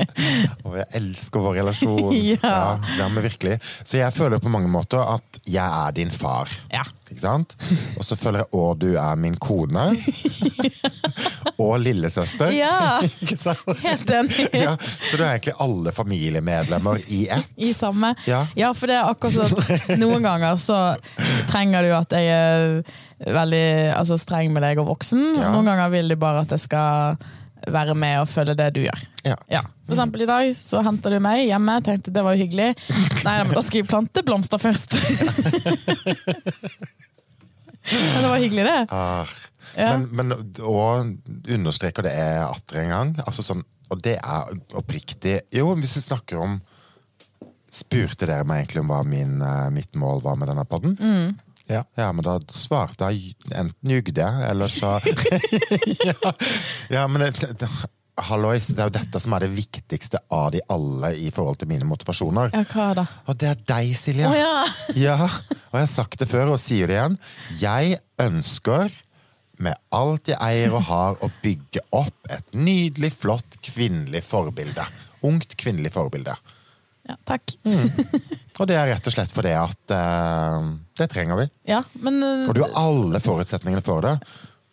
Og 0.66 0.76
jeg 0.78 0.86
elsker 1.00 1.44
vår 1.44 1.60
relasjon. 1.62 2.12
Ja. 2.24 2.80
ja, 2.98 3.06
men 3.12 3.22
virkelig. 3.24 3.58
Så 3.84 3.98
jeg 3.98 4.12
føler 4.14 4.40
på 4.42 4.50
mange 4.52 4.68
måter 4.70 5.02
at 5.14 5.38
jeg 5.48 5.64
er 5.64 5.92
din 5.94 6.10
far. 6.12 6.50
Ja. 6.72 6.82
Ikke 7.10 7.20
sant? 7.20 7.54
Og 7.98 8.06
så 8.06 8.16
føler 8.18 8.42
jeg 8.42 8.48
òg 8.56 8.80
du 8.80 8.88
er 8.98 9.18
min 9.20 9.36
kone. 9.40 9.84
og 11.64 11.74
lillesøster. 11.82 12.52
Ja. 12.56 12.98
Ikke 13.04 13.38
sant? 13.40 13.62
Helt 13.84 14.10
enig. 14.10 14.48
Ja, 14.56 14.74
så 14.80 15.18
du 15.18 15.24
er 15.24 15.34
egentlig 15.34 15.56
alle 15.62 15.94
familiemedlemmer 15.94 17.02
i 17.12 17.24
ett. 17.36 17.50
I 17.56 17.72
samme. 17.76 18.14
Ja. 18.26 18.46
for 18.74 18.90
det 18.90 18.98
er 18.98 19.10
akkurat 19.12 19.52
sånn 19.54 20.00
Noen 20.00 20.24
ganger 20.24 20.58
så 20.60 20.80
trenger 21.50 21.86
du 21.86 21.94
at 21.96 22.16
jeg 22.16 22.30
er 22.34 23.34
veldig 23.34 23.66
altså, 23.94 24.18
streng 24.20 24.52
med 24.54 24.64
deg 24.64 24.80
og 24.82 24.90
voksen. 24.94 25.34
Ja. 25.38 25.52
Noen 25.54 25.70
ganger 25.70 25.92
vil 25.94 26.12
de 26.12 26.18
bare 26.20 26.44
at 26.44 26.54
jeg 26.54 26.66
skal 26.66 27.18
være 27.72 27.94
med 27.98 28.20
og 28.22 28.28
følge 28.28 28.54
det 28.58 28.68
du 28.76 28.80
gjør. 28.84 29.00
Ja. 29.24 29.36
Ja. 29.52 29.62
For 29.84 29.94
eksempel 29.96 30.24
i 30.24 30.28
dag 30.28 30.50
så 30.58 30.82
henta 30.84 31.12
du 31.12 31.18
meg 31.22 31.46
hjemme, 31.48 31.78
tenkte 31.84 32.12
det 32.14 32.24
var 32.24 32.36
jo 32.36 32.44
hyggelig. 32.44 32.70
Nei, 33.24 33.36
men 33.44 33.54
da 33.54 33.62
skal 33.64 33.82
vi 33.82 33.88
plante 33.88 34.24
blomster 34.26 34.60
først. 34.62 34.96
men 37.94 38.20
det 38.20 38.28
var 38.30 38.38
hyggelig, 38.42 38.64
det. 38.68 38.80
Ah. 38.90 39.28
Ja. 39.74 39.96
Men, 39.96 40.06
men 40.14 40.32
å 40.62 40.76
understreke 41.50 42.04
det 42.06 42.12
er 42.14 42.44
atter 42.46 42.84
en 42.84 42.92
gang. 42.92 43.16
Altså 43.24 43.42
sånn, 43.44 43.64
og 43.90 44.00
det 44.04 44.16
er 44.20 44.54
oppriktig 44.78 45.40
Jo, 45.52 45.72
hvis 45.78 45.98
vi 45.98 46.06
snakker 46.06 46.40
om 46.40 46.60
Spurte 47.74 48.28
dere 48.28 48.46
meg 48.46 48.62
egentlig 48.62 48.84
om 48.84 48.90
hva 48.92 49.00
min, 49.02 49.40
eh, 49.42 49.70
mitt 49.74 49.96
mål 49.98 50.20
var 50.22 50.36
med 50.38 50.46
denne 50.46 50.62
podden? 50.70 50.92
Ja. 51.70 51.80
Ja, 51.96 52.10
men 52.12 52.24
da 52.26 52.36
svarte 52.52 53.08
jeg 53.12 53.34
enten 53.48 53.90
jugde 53.90 54.26
eller 54.48 54.68
så 54.72 54.98
ja, 56.08 56.32
ja, 56.92 57.04
men 57.08 57.24
det, 57.24 57.54
det, 57.60 57.68
Hallois, 58.28 58.68
det 58.70 58.78
er 58.78 58.90
jo 58.90 58.94
dette 58.94 59.20
som 59.22 59.34
er 59.34 59.42
det 59.42 59.54
viktigste 59.56 60.20
av 60.32 60.52
de 60.54 60.60
alle 60.70 61.14
i 61.18 61.32
forhold 61.34 61.58
til 61.58 61.70
mine 61.72 61.86
motivasjoner. 61.88 62.52
Ja, 62.54 62.62
hva 62.70 62.90
da? 63.00 63.06
Og 63.26 63.38
det 63.40 63.48
er 63.50 63.64
deg, 63.72 63.90
Silje. 63.98 64.28
Å 64.28 64.36
ja! 64.38 64.52
Ja, 65.06 65.16
og 65.26 65.80
jeg 65.80 65.82
har 65.82 65.90
sagt 65.90 66.20
det 66.20 66.28
før 66.30 66.52
og 66.54 66.60
sier 66.62 66.90
det 66.90 66.98
igjen. 67.00 67.16
Jeg 67.58 67.98
ønsker 68.22 68.92
med 69.64 69.78
alt 69.94 70.30
jeg 70.30 70.38
eier 70.42 70.74
og 70.74 70.86
har, 70.86 71.18
å 71.22 71.30
bygge 71.42 71.82
opp 71.94 72.30
et 72.30 72.54
nydelig, 72.54 73.10
flott 73.18 73.58
kvinnelig 73.64 74.22
forbilde. 74.26 74.86
Ungt 75.26 75.56
kvinnelig 75.58 75.94
forbilde. 75.94 76.36
Ja 77.08 77.16
takk. 77.28 77.54
Og 78.60 78.68
det 78.70 78.76
er 78.78 78.88
rett 78.92 79.08
og 79.10 79.14
slett 79.16 79.32
fordi 79.34 79.52
at 79.58 79.92
uh, 79.92 80.68
det 80.96 81.08
trenger 81.12 81.40
vi. 81.42 81.48
Ja, 81.68 81.82
men 82.00 82.22
uh, 82.22 82.46
Og 82.48 82.54
du 82.56 82.62
har 82.64 82.74
alle 82.78 83.20
forutsetningene 83.24 83.82
for 83.84 84.04
det. 84.06 84.14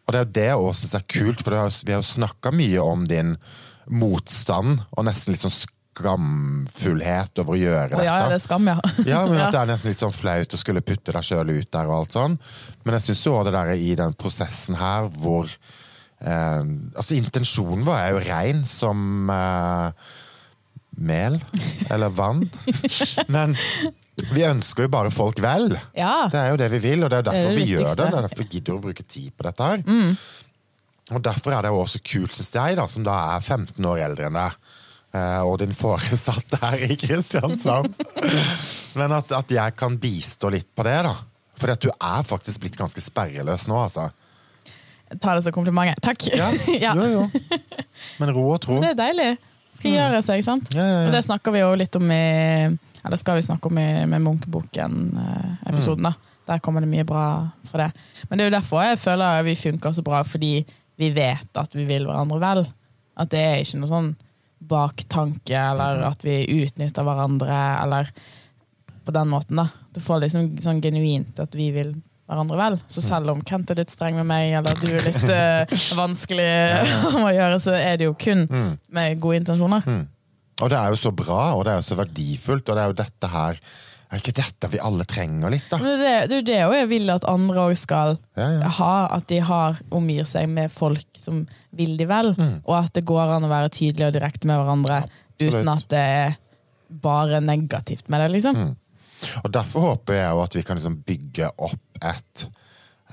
Og 0.06 0.14
det 0.14 0.20
er 0.20 0.26
jo 0.26 0.34
det 0.38 0.48
jeg 0.52 0.78
syns 0.82 0.96
er 1.00 1.06
kult, 1.12 1.42
for 1.44 1.58
har- 1.58 1.82
vi 1.86 1.94
har 1.96 2.02
jo 2.04 2.08
snakka 2.12 2.52
mye 2.56 2.82
om 2.84 3.04
din 3.10 3.36
motstand, 3.92 4.84
og 4.96 5.06
nesten 5.08 5.34
litt 5.34 5.44
sånn 5.44 5.54
skamfullhet 6.32 7.42
over 7.42 7.56
å 7.56 7.60
gjøre 7.60 7.90
dette. 7.92 8.06
ja, 8.08 8.16
ja, 8.22 8.30
det 8.32 8.38
er 8.40 8.44
skam, 8.44 8.68
ja. 8.70 8.78
Ja, 9.12 9.22
men 9.28 9.40
at 9.42 9.54
det 9.54 9.62
er 9.62 9.70
nesten 9.74 9.92
litt 9.92 10.02
sånn 10.02 10.16
flaut 10.16 10.56
å 10.56 10.60
skulle 10.60 10.84
putte 10.86 11.14
deg 11.16 11.26
sjøl 11.28 11.52
ut 11.58 11.72
der 11.74 11.90
og 11.90 11.98
alt 12.00 12.16
sånn. 12.16 12.38
Men 12.86 12.98
jeg 12.98 13.10
syns 13.10 13.26
jo 13.28 13.36
også 13.38 13.50
det 13.52 13.56
der 13.58 13.74
i 13.76 13.94
den 14.00 14.16
prosessen 14.20 14.78
her 14.80 15.10
hvor 15.22 15.50
uh, 15.50 16.64
Altså, 16.96 17.18
intensjonen 17.18 17.86
vår 17.88 17.98
er 18.00 18.12
jo 18.16 18.24
rein 18.30 18.64
som 18.70 19.30
eh, 19.34 20.12
mel. 21.06 21.40
Eller 21.92 22.10
vann. 22.14 22.44
Men 23.32 23.56
vi 24.32 24.44
ønsker 24.46 24.86
jo 24.86 24.92
bare 24.94 25.12
folk 25.14 25.40
vel. 25.42 25.72
Ja. 25.98 26.28
Det 26.32 26.40
er 26.40 26.52
jo 26.54 26.60
det 26.62 26.70
vi 26.76 26.82
vil, 26.84 27.04
og 27.04 27.10
det 27.14 27.22
er 27.22 27.28
Det 27.28 27.34
er 27.34 27.42
derfor 27.42 27.50
det 27.56 27.58
vi 27.64 27.70
gjør 27.74 27.88
det. 27.90 27.96
Det 27.98 28.08
er 28.08 28.28
derfor 28.28 28.44
vi 28.44 28.50
gidder 28.58 28.76
å 28.78 28.84
bruke 28.84 29.04
tid 29.08 29.32
på 29.38 29.48
dette 29.50 29.70
her. 29.72 29.84
Mm. 29.88 30.16
Og 31.12 31.24
derfor 31.26 31.52
er 31.58 31.66
det 31.66 31.72
jo 31.74 31.82
også 31.82 32.00
kult, 32.08 32.36
syns 32.38 32.54
jeg, 32.56 32.78
da, 32.80 32.86
som 32.88 33.04
da 33.04 33.16
er 33.36 33.42
15 33.44 33.86
år 33.90 34.04
eldre 34.06 34.30
enn 34.30 34.38
deg. 34.38 34.60
eh, 35.18 35.42
Og 35.44 35.58
din 35.60 35.74
foresatte 35.76 36.60
her 36.62 36.86
i 36.88 36.96
Kristiansand. 37.02 37.98
Men 38.96 39.12
at, 39.18 39.32
at 39.36 39.52
jeg 39.52 39.76
kan 39.76 39.98
bistå 40.00 40.52
litt 40.54 40.70
på 40.78 40.86
det, 40.88 41.00
da. 41.10 41.16
For 41.62 41.74
at 41.74 41.84
du 41.84 41.90
er 41.92 42.24
faktisk 42.26 42.62
blitt 42.64 42.78
ganske 42.80 43.02
sperreløs 43.04 43.68
nå, 43.70 43.76
altså. 43.90 44.08
Ta 45.20 45.34
det 45.36 45.44
som 45.44 45.52
kompliment. 45.52 45.98
Takk. 46.02 46.24
Ja, 46.32 46.48
Ja. 46.86 46.94
Jo, 46.96 47.10
jo. 47.12 47.58
Men 48.22 48.32
ro 48.38 48.46
og 48.54 48.62
tro. 48.64 48.78
Det 48.80 48.94
er 48.94 49.00
deilig. 49.02 49.32
Frigjøre 49.82 50.22
seg, 50.26 50.44
sant? 50.46 50.74
Ja, 50.76 50.84
ja, 50.86 50.98
ja. 51.02 51.06
Og 51.10 51.16
det 51.16 51.24
snakker 51.26 51.56
vi 51.56 51.64
jo 51.64 51.72
litt 51.80 51.96
om 51.98 52.12
i 52.14 52.24
Eller 53.02 53.18
skal 53.18 53.40
vi 53.40 53.46
snakke 53.48 53.70
om 53.72 53.80
i, 53.82 53.88
med 54.06 54.22
Munkeboken-episoden, 54.28 56.06
da. 56.06 56.14
Der 56.50 56.60
kommer 56.62 56.84
det 56.84 56.90
mye 56.92 57.06
bra 57.08 57.26
for 57.70 57.82
det. 57.82 57.90
Men 58.30 58.38
det 58.38 58.44
er 58.44 58.50
jo 58.52 58.58
derfor 58.58 58.84
jeg 58.86 59.00
føler 59.02 59.46
vi 59.48 59.56
funker 59.58 59.96
så 59.96 60.04
bra, 60.06 60.22
fordi 60.28 60.60
vi 61.02 61.10
vet 61.16 61.58
at 61.58 61.74
vi 61.78 61.86
vil 61.90 62.06
hverandre 62.06 62.38
vel. 62.42 62.62
At 63.18 63.32
det 63.34 63.42
er 63.42 63.64
ikke 63.64 63.82
noe 63.82 63.90
sånn 63.90 64.12
baktanke, 64.72 65.58
eller 65.58 66.04
at 66.06 66.22
vi 66.26 66.44
utnytter 66.62 67.06
hverandre, 67.06 67.58
eller 67.82 68.12
på 69.06 69.14
den 69.16 69.32
måten, 69.32 69.58
da. 69.64 69.68
Du 69.94 70.02
får 70.04 70.22
liksom 70.26 70.52
sånn 70.62 70.82
genuint 70.84 71.40
at 71.42 71.56
vi 71.58 71.72
vil 71.74 71.96
hverandre 72.32 72.58
vel. 72.60 72.80
Så 72.92 73.04
selv 73.06 73.30
om 73.36 73.44
Kent 73.46 73.70
er 73.74 73.82
litt 73.84 73.92
streng 73.94 74.16
med 74.22 74.26
meg, 74.32 74.56
eller 74.62 74.80
du 74.80 74.88
er 74.90 75.06
litt 75.06 75.28
uh, 75.30 75.78
vanskelig 76.02 76.50
å 77.22 77.28
gjøre, 77.36 77.60
så 77.62 77.76
er 77.78 78.00
det 78.02 78.08
jo 78.10 78.16
kun 78.18 78.48
med 78.90 79.20
gode 79.22 79.44
intensjoner. 79.44 79.86
Og 80.62 80.70
det 80.70 80.78
er 80.78 80.92
jo 80.94 81.00
så 81.02 81.12
bra, 81.16 81.44
og 81.58 81.64
det 81.66 81.72
er 81.74 81.80
jo 81.82 81.88
så 81.92 81.96
verdifullt, 81.98 82.68
og 82.70 82.76
det 82.78 82.84
er 82.84 82.92
jo 82.92 83.00
dette 83.04 83.30
her 83.32 83.58
Er 84.12 84.20
det 84.20 84.26
ikke 84.26 84.42
dette 84.42 84.68
vi 84.74 84.80
alle 84.84 85.06
trenger 85.08 85.54
litt, 85.54 85.70
da? 85.72 85.78
Men 85.80 86.02
det, 86.04 86.42
det 86.46 86.56
er 86.58 86.66
jo 86.68 86.74
jeg 86.76 86.88
vil 86.92 87.10
at 87.14 87.24
andre 87.32 87.62
òg 87.70 87.78
skal 87.80 88.18
Ja, 88.36 88.50
ja. 88.60 88.72
ha. 88.78 88.90
At 89.16 89.30
de 89.32 89.38
har 89.48 89.78
omgir 89.96 90.28
seg 90.28 90.50
med 90.52 90.68
folk 90.76 91.08
som 91.18 91.46
vil 91.72 91.94
de 91.98 92.06
vel. 92.10 92.34
Og 92.68 92.74
at 92.76 92.92
det 92.98 93.06
går 93.08 93.32
an 93.38 93.48
å 93.48 93.52
være 93.54 93.72
tydelig 93.72 94.10
og 94.10 94.18
direkte 94.18 94.50
med 94.52 94.60
hverandre 94.60 94.98
Absolutt. 95.06 95.56
uten 95.56 95.72
at 95.72 95.86
det 95.96 96.04
er 96.20 96.36
bare 97.08 97.40
negativt 97.40 98.12
med 98.12 98.20
det. 98.26 98.30
liksom. 98.36 98.60
Og 99.44 99.52
derfor 99.54 99.90
håper 99.92 100.18
jeg 100.20 100.32
jo 100.32 100.42
at 100.46 100.56
vi 100.58 100.64
kan 100.68 100.80
liksom 100.80 100.98
bygge 101.08 101.52
opp 101.58 102.02
et 102.02 102.48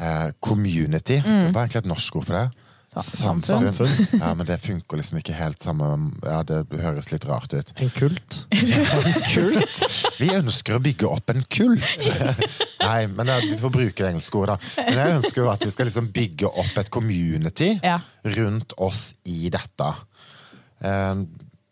eh, 0.01 0.31
community. 0.45 1.21
Hva 1.25 1.51
er 1.53 1.67
egentlig 1.67 1.85
et 1.85 1.93
norsk 1.93 2.17
ord 2.23 2.29
for 2.31 2.39
det? 2.41 2.65
Samfunn. 2.99 3.69
samfunn. 3.69 4.19
Ja, 4.19 4.31
men 4.35 4.47
det 4.49 4.57
funker 4.65 4.99
liksom 4.99 5.19
ikke 5.21 5.35
helt 5.37 5.61
sammen. 5.63 6.07
Ja, 6.25 6.41
det 6.49 6.63
høres 6.81 7.11
litt 7.13 7.27
rart 7.29 7.53
ut. 7.53 7.71
En 7.79 7.91
kult. 7.95 8.39
en 8.57 9.19
Kult! 9.29 9.77
Vi 10.19 10.31
ønsker 10.35 10.79
å 10.79 10.83
bygge 10.83 11.07
opp 11.13 11.31
en 11.31 11.45
kult! 11.53 12.09
Nei, 12.89 13.03
men 13.13 13.29
det, 13.29 13.37
vi 13.51 13.59
får 13.61 13.75
bruke 13.75 14.01
det 14.01 14.09
engelske 14.15 14.41
ordet, 14.41 14.57
da. 14.57 14.87
Men 14.89 14.99
jeg 15.03 15.19
ønsker 15.21 15.43
jo 15.45 15.51
at 15.53 15.67
vi 15.69 15.71
skal 15.75 15.91
liksom 15.91 16.09
bygge 16.17 16.49
opp 16.49 16.81
et 16.81 16.91
community 16.95 17.75
Ja. 17.85 17.99
rundt 18.39 18.73
oss 18.83 19.11
i 19.29 19.51
dette. 19.53 19.93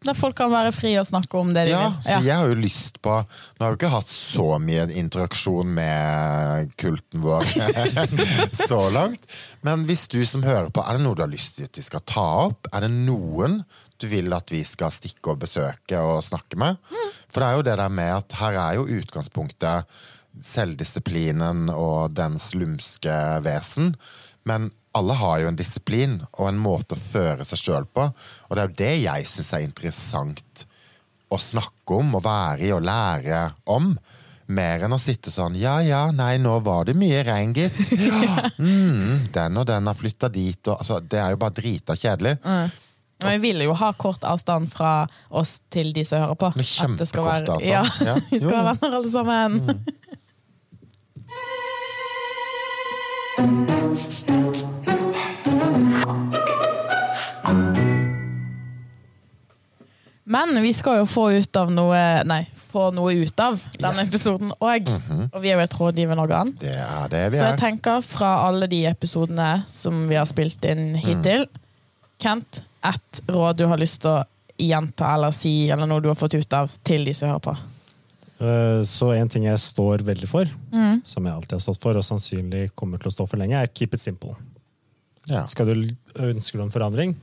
Der 0.07 0.15
folk 0.17 0.37
kan 0.39 0.53
være 0.53 0.71
fri 0.75 0.93
og 1.01 1.07
snakke 1.09 1.39
om 1.41 1.51
det 1.55 1.67
de 1.69 1.73
Ja, 1.75 1.89
vil. 1.91 2.03
så 2.07 2.19
jeg 2.25 2.37
har 2.39 2.47
jo 2.53 2.55
lyst 2.61 3.01
på 3.03 3.17
Nå 3.27 3.65
har 3.65 3.73
vi 3.75 3.79
ikke 3.81 3.91
hatt 3.93 4.13
så 4.13 4.47
mye 4.63 4.87
interaksjon 5.01 5.73
med 5.77 6.73
kulten 6.79 7.25
vår 7.25 7.43
så 8.69 8.81
langt. 8.95 9.27
Men 9.67 9.85
hvis 9.89 10.07
du 10.13 10.21
som 10.29 10.45
hører 10.47 10.71
på, 10.71 10.85
er 10.87 10.97
det 10.99 11.05
noe 11.07 11.17
du 11.19 11.25
har 11.25 11.33
lyst 11.33 11.57
til 11.59 11.67
at 11.69 11.81
vi 11.81 11.85
skal 11.87 12.05
ta 12.07 12.27
opp? 12.47 12.69
Er 12.73 12.87
det 12.87 12.93
noen 12.95 13.61
du 14.01 14.07
vil 14.13 14.33
at 14.37 14.51
vi 14.53 14.63
skal 14.69 14.93
stikke 14.93 15.33
og 15.35 15.41
besøke 15.43 15.99
og 16.01 16.23
snakke 16.27 16.59
med? 16.61 16.77
For 17.33 17.41
det 17.43 17.49
er 17.49 17.57
jo 17.59 17.67
det 17.71 17.79
der 17.81 17.93
med 18.01 18.13
at 18.21 18.37
her 18.41 18.59
er 18.63 18.79
jo 18.79 18.87
utgangspunktet 19.01 19.97
selvdisiplinen 20.45 21.71
og 21.73 22.13
dens 22.17 22.51
lumske 22.57 23.15
vesen. 23.45 23.95
Men 24.47 24.71
alle 24.97 25.15
har 25.21 25.41
jo 25.43 25.49
en 25.53 25.59
disiplin 25.59 26.19
og 26.37 26.49
en 26.49 26.59
måte 26.61 26.97
å 26.97 27.01
føre 27.01 27.45
seg 27.49 27.59
sjøl 27.63 27.87
på. 27.93 28.09
Og 28.49 28.57
det 28.57 28.63
er 28.63 28.69
jo 28.71 28.79
det 28.81 28.95
jeg 29.05 29.27
syns 29.31 29.53
er 29.57 29.65
interessant 29.67 30.67
å 31.33 31.39
snakke 31.43 31.97
om 32.01 32.15
og 32.19 32.23
være 32.27 32.69
i 32.69 32.73
og 32.77 32.85
lære 32.87 33.41
om. 33.75 33.93
Mer 34.47 34.85
enn 34.87 34.95
å 34.95 34.99
sitte 35.03 35.33
sånn 35.35 35.57
Ja 35.59 35.81
ja, 35.83 36.05
nei, 36.15 36.37
nå 36.39 36.53
var 36.63 36.85
det 36.87 36.95
mye 36.95 37.25
regn, 37.27 37.51
gitt. 37.57 37.81
Ja, 38.23 38.45
mm, 38.63 39.27
den 39.35 39.59
og 39.59 39.67
den 39.67 39.89
har 39.91 39.97
flytta 39.99 40.29
dit, 40.31 40.61
og 40.71 40.77
altså, 40.85 41.01
Det 41.03 41.19
er 41.19 41.35
jo 41.35 41.41
bare 41.43 41.57
drita 41.57 41.97
kjedelig. 41.99 42.37
Men 42.45 43.33
vi 43.41 43.49
ville 43.49 43.65
jo 43.67 43.75
ha 43.81 43.89
kort 43.99 44.23
avstand 44.29 44.69
fra 44.71 44.93
oss 45.35 45.57
til 45.73 45.91
de 45.97 46.05
som 46.07 46.21
hører 46.23 46.39
på. 46.39 46.53
Med 46.61 46.69
kjempekort 46.69 47.27
være- 47.27 47.57
avstand. 47.57 47.67
Ja, 47.67 47.83
Ja, 48.07 48.15
vi 48.31 48.39
skal 48.45 48.55
være 48.55 48.77
venner 48.79 48.97
alle 49.01 49.11
sammen. 49.19 49.51
Men 60.27 60.57
vi 60.63 60.73
skal 60.75 60.99
jo 60.99 61.05
få 61.07 61.29
ut 61.39 61.57
av 61.57 61.69
noe 61.71 61.99
Nei, 62.27 62.41
få 62.73 62.89
noe 62.95 63.13
ut 63.15 63.41
av 63.41 63.61
denne 63.79 64.03
Yes. 64.03 64.09
episoden 64.11 64.51
òg. 64.61 64.89
Og 65.33 65.37
vi 65.43 65.53
er 65.53 65.57
jo 65.61 65.63
et 65.65 65.77
rådgivende 65.79 66.23
organ. 66.25 66.51
Det 66.59 66.75
er 66.77 67.09
det 67.13 67.21
vi 67.33 67.39
Så 67.39 67.45
jeg 67.47 67.53
er. 67.55 67.61
tenker 67.63 68.03
fra 68.03 68.33
alle 68.49 68.67
de 68.69 68.85
episodene 68.91 69.65
som 69.71 70.03
vi 70.09 70.15
har 70.19 70.27
spilt 70.27 70.65
inn 70.65 70.95
hittil 70.97 71.47
Kent, 72.19 72.63
ett 72.83 73.21
råd 73.29 73.57
du 73.59 73.67
har 73.69 73.77
lyst 73.79 74.01
til 74.03 74.11
å 74.11 74.25
gjenta 74.59 75.15
eller 75.15 75.31
si, 75.37 75.69
eller 75.71 75.87
noe 75.87 76.01
du 76.01 76.09
har 76.09 76.17
fått 76.17 76.35
ut 76.35 76.53
av 76.57 76.73
til 76.83 77.05
de 77.05 77.13
som 77.13 77.29
hører 77.29 77.43
på. 77.45 77.57
Eh, 78.41 78.83
Så 78.83 79.13
en 79.17 79.29
ting 79.29 79.45
jeg 79.45 79.59
står 79.59 79.99
veldig 80.03 80.27
for, 80.29 80.45
Mm. 80.73 81.03
som 81.05 81.25
jeg 81.25 81.35
alltid 81.35 81.53
har 81.53 81.61
stått 81.61 81.81
for, 81.81 81.95
og 81.97 82.03
sannsynlig 82.03 82.71
kommer 82.75 82.99
til 82.99 83.11
å 83.11 83.15
stå 83.15 83.29
for 83.29 83.37
lenge, 83.37 83.53
er 83.63 83.67
keep 83.69 83.93
it 83.95 84.01
simple. 84.01 84.35
Ja. 85.29 85.45
Skal 85.45 85.67
du 85.67 85.97
ønske 86.17 86.53
du 86.53 86.63
en 86.63 86.71
forandring, 86.71 87.15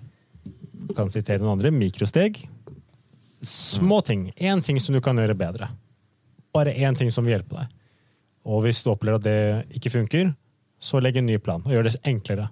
kan 0.96 1.10
sitere 1.10 1.39
noen 1.39 1.58
andre, 1.60 1.72
mikrosteg. 1.72 2.48
Små 3.43 4.01
ting. 4.06 4.29
Én 4.38 4.62
ting 4.63 4.79
som 4.79 4.95
du 4.95 5.01
kan 5.03 5.17
gjøre 5.19 5.36
bedre. 5.38 5.69
Bare 6.56 6.73
én 6.73 6.95
ting 6.97 7.12
som 7.12 7.25
vil 7.25 7.36
hjelpe 7.38 7.58
deg. 7.60 7.67
Og 8.45 8.62
hvis 8.65 8.82
du 8.84 8.91
opplever 8.91 9.19
at 9.19 9.25
det 9.27 9.77
ikke 9.79 9.91
funker, 9.93 10.34
så 10.84 10.99
legg 10.99 11.17
en 11.19 11.25
ny 11.29 11.38
plan 11.39 11.62
og 11.63 11.71
gjør 11.71 11.88
det 11.88 11.95
enklere. 12.08 12.49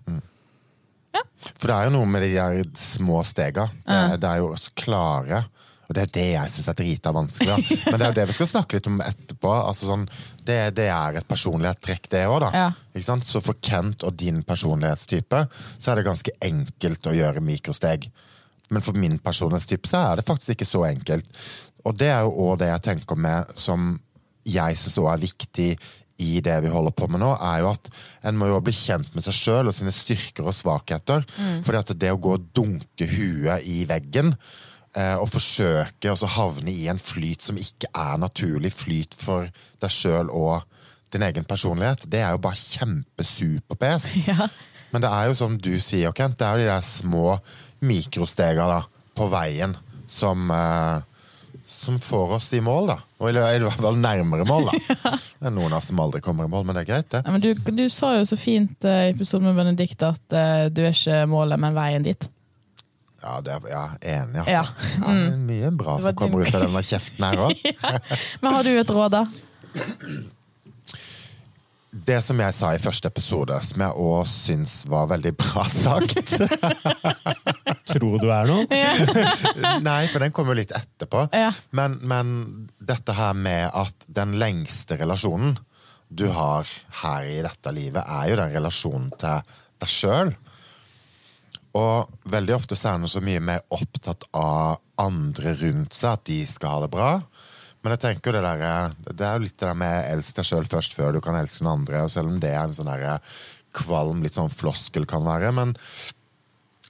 For 1.59 1.67
det 1.67 1.75
er 1.75 1.87
jo 1.89 1.93
noe 1.97 2.07
med 2.07 2.23
de 2.23 2.29
der 2.35 2.61
små 2.77 3.21
stega. 3.27 3.65
Det, 3.83 3.97
er- 3.97 4.17
det 4.21 4.29
er 4.29 4.37
jo 4.43 4.51
også 4.53 4.71
klare 4.79 5.41
Og 5.91 5.95
det 5.97 6.03
er 6.05 6.11
det 6.15 6.25
jeg 6.31 6.51
syns 6.53 6.67
er 6.71 6.75
drita 6.79 7.11
vanskelig. 7.11 7.49
Da. 7.49 7.55
Men 7.91 7.97
det 7.99 8.05
er 8.05 8.11
jo 8.13 8.17
det 8.21 8.25
vi 8.29 8.35
skal 8.37 8.47
snakke 8.47 8.77
litt 8.77 8.87
om 8.87 9.01
etterpå. 9.03 9.49
Altså 9.67 9.89
sånn, 9.89 10.05
det, 10.47 10.59
det 10.77 10.85
er 10.87 11.17
et 11.19 11.27
personlighetstrekk, 11.27 12.07
det 12.13 12.21
òg, 12.31 12.37
da. 12.45 12.51
Ja. 12.55 12.69
Så 13.27 13.41
for 13.43 13.59
Kent 13.59 14.05
og 14.07 14.15
din 14.15 14.39
personlighetstype 14.47 15.41
så 15.75 15.91
er 15.91 15.99
det 15.99 16.05
ganske 16.07 16.31
enkelt 16.47 17.09
å 17.11 17.15
gjøre 17.17 17.43
mikrosteg. 17.43 18.07
Men 18.71 18.83
for 18.85 18.97
min 18.97 19.19
personlighetstype 19.23 19.89
så 19.89 20.05
er 20.05 20.19
det 20.19 20.27
faktisk 20.27 20.55
ikke 20.55 20.69
så 20.69 20.85
enkelt. 20.87 21.41
Og 21.85 21.97
det 21.97 22.11
er 22.13 22.23
jo 22.25 22.35
òg 22.47 22.61
det 22.61 22.71
jeg 22.71 22.85
tenker 22.91 23.19
med 23.19 23.51
som 23.59 23.93
jeg 24.47 24.77
syns 24.79 24.99
òg 25.01 25.11
er 25.11 25.25
viktig 25.25 25.71
i 26.21 26.39
det 26.45 26.55
vi 26.63 26.69
holder 26.69 26.93
på 26.93 27.07
med 27.09 27.21
nå, 27.23 27.31
er 27.41 27.61
jo 27.63 27.71
at 27.71 27.87
en 28.29 28.37
må 28.37 28.51
jo 28.51 28.59
bli 28.63 28.73
kjent 28.75 29.13
med 29.15 29.25
seg 29.25 29.37
sjøl 29.37 29.71
og 29.71 29.75
sine 29.75 29.93
styrker 29.95 30.45
og 30.45 30.53
svakheter. 30.55 31.25
Fordi 31.65 31.79
at 31.79 31.93
det 31.97 32.11
å 32.13 32.19
gå 32.21 32.35
og 32.37 32.51
dunke 32.55 33.07
huet 33.09 33.65
i 33.65 33.81
veggen 33.89 34.35
eh, 34.35 35.15
og 35.15 35.31
forsøke 35.33 36.13
å 36.13 36.33
havne 36.35 36.73
i 36.73 36.85
en 36.91 37.01
flyt 37.01 37.47
som 37.47 37.57
ikke 37.57 37.89
er 37.97 38.21
naturlig 38.21 38.73
flyt 38.75 39.17
for 39.17 39.49
deg 39.81 39.95
sjøl 39.95 40.29
og 40.29 40.61
din 41.11 41.25
egen 41.27 41.43
personlighet, 41.43 42.05
det 42.07 42.21
er 42.23 42.35
jo 42.35 42.43
bare 42.43 42.59
kjempesuperpes. 42.59 44.11
Ja. 44.31 44.47
Men 44.91 45.05
det 45.05 45.09
er 45.15 45.29
jo 45.29 45.35
som 45.39 45.53
du 45.55 45.73
sier, 45.79 46.11
Kent, 46.11 46.35
det 46.39 46.43
er 46.43 46.57
jo 46.57 46.63
de 46.65 46.67
der 46.67 46.83
små 46.83 47.37
mikrostega 47.81 48.67
da, 48.69 48.81
på 49.17 49.27
veien 49.31 49.75
som, 50.11 50.49
eh, 50.51 51.01
som 51.67 51.99
får 52.03 52.35
oss 52.37 52.49
i 52.57 52.61
mål, 52.63 52.91
da. 52.91 52.97
Og 53.21 53.29
i 53.31 53.61
hvert 53.63 53.79
fall 53.81 53.97
nærmere 54.01 54.45
mål, 54.49 54.69
da. 54.71 55.15
Det 55.41 55.49
er 55.49 55.55
noen 55.55 55.71
av 55.73 55.79
oss 55.79 55.87
som 55.89 55.99
aldri 56.03 56.21
kommer 56.21 56.45
i 56.45 56.51
mål, 56.51 56.65
men 56.67 56.77
det 56.77 56.83
er 56.83 56.89
greit, 56.91 57.09
det. 57.13 57.23
Ja, 57.25 57.31
men 57.33 57.41
du, 57.41 57.53
du 57.55 57.87
sa 57.89 58.11
jo 58.19 58.25
så 58.29 58.37
fint 58.37 58.85
eh, 58.85 59.07
i 59.09 59.13
episoden 59.15 59.47
med 59.49 59.57
Benedikt 59.57 60.03
at 60.05 60.35
eh, 60.37 60.67
du 60.69 60.83
er 60.85 60.93
ikke 60.93 61.23
målet, 61.31 61.57
men 61.63 61.73
veien 61.77 62.05
dit. 62.05 62.27
Ja, 63.21 63.35
det 63.45 63.53
er, 63.53 63.65
ja 63.69 63.81
enig, 64.17 64.43
Ja. 64.49 64.61
altså. 64.65 64.83
Ja, 64.97 65.13
det 65.13 65.33
er 65.33 65.41
mye 65.45 65.71
bra 65.77 65.97
Det 65.99 66.05
var 66.07 66.13
som 66.13 66.17
kommer 66.17 66.41
ut 66.45 66.55
av 66.57 66.63
denne 66.65 66.81
kjeften 66.85 67.25
her 67.27 67.41
òg. 67.45 67.65
Men 68.41 68.55
har 68.55 68.65
du 68.65 68.71
et 68.81 68.93
råd, 68.97 69.13
da? 69.13 69.27
Det 71.91 72.17
som 72.25 72.39
jeg 72.41 72.55
sa 72.57 72.71
i 72.73 72.79
første 72.81 73.11
episode, 73.11 73.57
som 73.67 73.83
jeg 73.83 73.93
òg 74.07 74.25
syns 74.31 74.79
var 74.89 75.09
veldig 75.11 75.33
bra 75.37 75.65
sagt 75.69 76.33
Tro 77.89 78.13
du 78.21 78.27
er 78.29 78.49
noe? 78.49 78.65
Nei, 79.89 80.03
for 80.11 80.21
den 80.23 80.33
kommer 80.35 80.53
jo 80.55 80.61
litt 80.61 80.75
etterpå. 80.75 81.27
Ja. 81.35 81.51
Men, 81.77 81.97
men 82.05 82.35
dette 82.77 83.15
her 83.17 83.35
med 83.37 83.69
at 83.69 84.07
den 84.11 84.37
lengste 84.41 84.99
relasjonen 85.01 85.57
du 86.11 86.27
har 86.35 86.67
her 87.01 87.27
i 87.29 87.39
dette 87.43 87.71
livet, 87.71 88.03
er 88.03 88.31
jo 88.31 88.39
den 88.41 88.55
relasjonen 88.57 89.11
til 89.19 89.53
deg 89.81 89.91
sjøl. 89.91 90.33
Og 91.79 92.11
veldig 92.27 92.55
ofte 92.57 92.75
så 92.75 92.91
er 92.91 92.99
en 92.99 93.11
så 93.11 93.21
mye 93.23 93.39
mer 93.43 93.63
opptatt 93.71 94.27
av 94.35 94.81
andre 94.99 95.55
rundt 95.61 95.95
seg, 95.95 96.17
at 96.17 96.25
de 96.27 96.41
skal 96.49 96.75
ha 96.75 96.81
det 96.83 96.91
bra. 96.91 97.11
Men 97.81 97.95
jeg 97.95 98.03
tenker 98.03 98.35
det 98.35 98.41
der, 98.43 98.97
det 99.07 99.25
er 99.25 99.37
jo 99.37 99.45
litt 99.45 99.55
det 99.55 99.69
der 99.69 99.79
med 99.79 100.09
elsk 100.11 100.37
deg 100.37 100.49
sjøl 100.51 100.67
først 100.69 100.97
før 100.97 101.15
du 101.15 101.21
kan 101.23 101.39
elske 101.39 101.63
noen 101.63 101.79
andre. 101.79 102.03
Og 102.05 102.11
selv 102.13 102.29
om 102.29 102.41
det 102.43 102.51
er 102.51 102.65
en 102.65 102.75
sånn 102.75 102.91
der 102.91 103.23
kvalm, 103.73 104.19
litt 104.21 104.35
sånn 104.35 104.51
floskel 104.51 105.07
kan 105.09 105.23
være. 105.25 105.53
Men, 105.55 105.73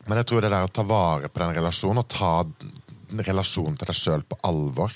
men 0.07 0.17
jeg 0.21 0.25
tror 0.31 0.41
det 0.41 0.49
der 0.51 0.65
å 0.67 0.71
ta 0.73 0.83
vare 0.87 1.29
på 1.29 1.39
den 1.43 1.55
relasjonen, 1.59 2.01
og 2.01 2.07
ta 2.11 2.31
relasjonen 3.27 3.77
til 3.77 3.89
deg 3.91 3.97
sjøl 3.97 4.23
på 4.23 4.37
alvor 4.47 4.93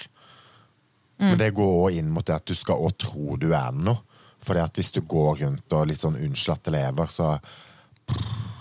Men 1.19 1.37
det 1.39 1.53
går 1.55 1.73
òg 1.85 1.95
inn 1.99 2.09
mot 2.11 2.25
det 2.27 2.35
at 2.35 2.45
du 2.45 2.55
skal 2.55 2.75
òg 2.83 2.97
tro 2.99 3.37
du 3.39 3.49
er 3.55 3.71
noe. 3.71 4.01
Fordi 4.43 4.59
at 4.59 4.75
hvis 4.75 4.91
du 4.91 4.99
går 5.07 5.37
rundt 5.45 5.73
og 5.77 5.85
litt 5.87 6.01
sånn 6.01 6.17
unnskyld 6.19 6.53
at 6.57 6.63
det 6.67 6.73
lever, 6.75 7.07
så 7.13 7.29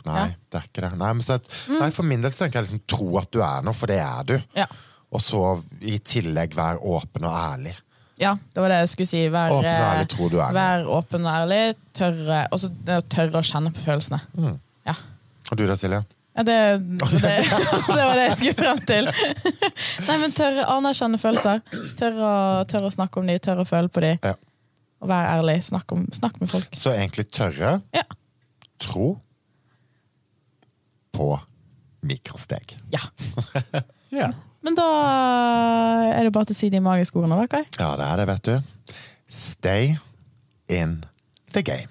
Nei, 0.04 0.20
Ja. 0.20 0.26
det 0.50 0.58
er 0.60 0.66
ikke 0.68 0.82
det. 0.84 0.90
Nei, 1.00 1.12
men 1.16 1.22
så 1.24 1.34
at, 1.40 1.48
nei, 1.68 1.90
For 1.90 2.04
min 2.06 2.20
del 2.22 2.30
så 2.30 2.44
tenker 2.44 2.60
jeg 2.60 2.66
liksom 2.68 2.82
tro 2.86 3.08
at 3.18 3.30
du 3.32 3.40
er 3.42 3.62
noe, 3.64 3.72
for 3.76 3.86
det 3.90 3.98
er 3.98 4.22
du. 4.28 4.34
Ja. 4.56 4.66
Og 5.14 5.20
så 5.20 5.40
i 5.80 5.98
tillegg 5.98 6.54
være 6.54 6.78
åpen 6.78 7.24
og 7.24 7.34
ærlig. 7.34 7.74
Ja, 8.20 8.34
det 8.36 8.62
var 8.62 8.70
det 8.70 8.78
jeg 8.84 8.90
skulle 8.92 9.10
si. 9.10 9.22
Vær 9.32 9.50
Åpen 9.50 9.66
og 9.66 9.86
ærlig, 9.88 10.08
tro 10.12 10.28
du 10.30 10.36
er. 10.38 10.52
Vær 10.54 10.84
åpen 10.86 11.24
og 11.26 11.32
ærlig. 11.32 11.62
Tørre, 11.96 12.42
også 12.54 12.70
å 12.70 13.00
tørre 13.10 13.40
å 13.40 13.46
kjenne 13.48 13.72
på 13.74 13.82
følelsene. 13.82 14.20
Mm. 14.38 14.58
Ja. 14.86 14.94
Og 15.50 15.58
du 15.58 15.64
da, 15.66 15.74
Silje? 15.80 16.04
Ja, 16.34 16.42
det, 16.42 16.54
det, 16.78 17.20
det 17.86 18.00
var 18.00 18.14
det 18.18 18.24
jeg 18.28 18.36
skulle 18.40 18.56
frem 18.58 18.80
til. 18.88 19.10
Nei, 20.08 20.16
men 20.18 20.32
Tørre 20.34 20.64
å 20.66 20.78
anerkjenne 20.80 21.20
følelser. 21.22 21.60
Tørre 22.00 22.26
å, 22.26 22.64
tørre 22.70 22.90
å 22.90 22.94
snakke 22.94 23.20
om 23.22 23.30
de, 23.30 23.36
tørre 23.44 23.62
å 23.62 23.68
føle 23.68 23.92
på 23.94 24.02
de. 24.02 24.14
Ja. 24.24 24.34
Og 25.04 25.10
være 25.12 25.36
ærlig. 25.38 25.58
Snakk, 25.68 25.94
om, 25.94 26.08
snakk 26.16 26.40
med 26.42 26.50
folk. 26.50 26.74
Så 26.80 26.94
egentlig 26.96 27.28
tørre, 27.34 27.76
Ja. 27.94 28.02
tro 28.82 29.12
på 31.14 31.28
mikrosteg. 32.02 32.78
ja. 32.92 33.00
Ja. 34.14 34.28
Men 34.62 34.76
da 34.78 34.84
er 36.14 36.22
det 36.22 36.30
bare 36.32 36.46
til 36.46 36.54
å 36.54 36.58
si 36.60 36.68
de 36.70 36.78
magiske 36.84 37.18
ordene, 37.18 37.34
hva, 37.40 37.48
Kai? 37.50 37.64
Ja, 37.80 37.88
det 37.98 38.04
er 38.06 38.20
det, 38.20 38.26
vet 38.30 38.46
du. 38.46 38.94
Stay 39.26 39.96
in 40.70 41.00
the 41.56 41.64
game. 41.66 41.90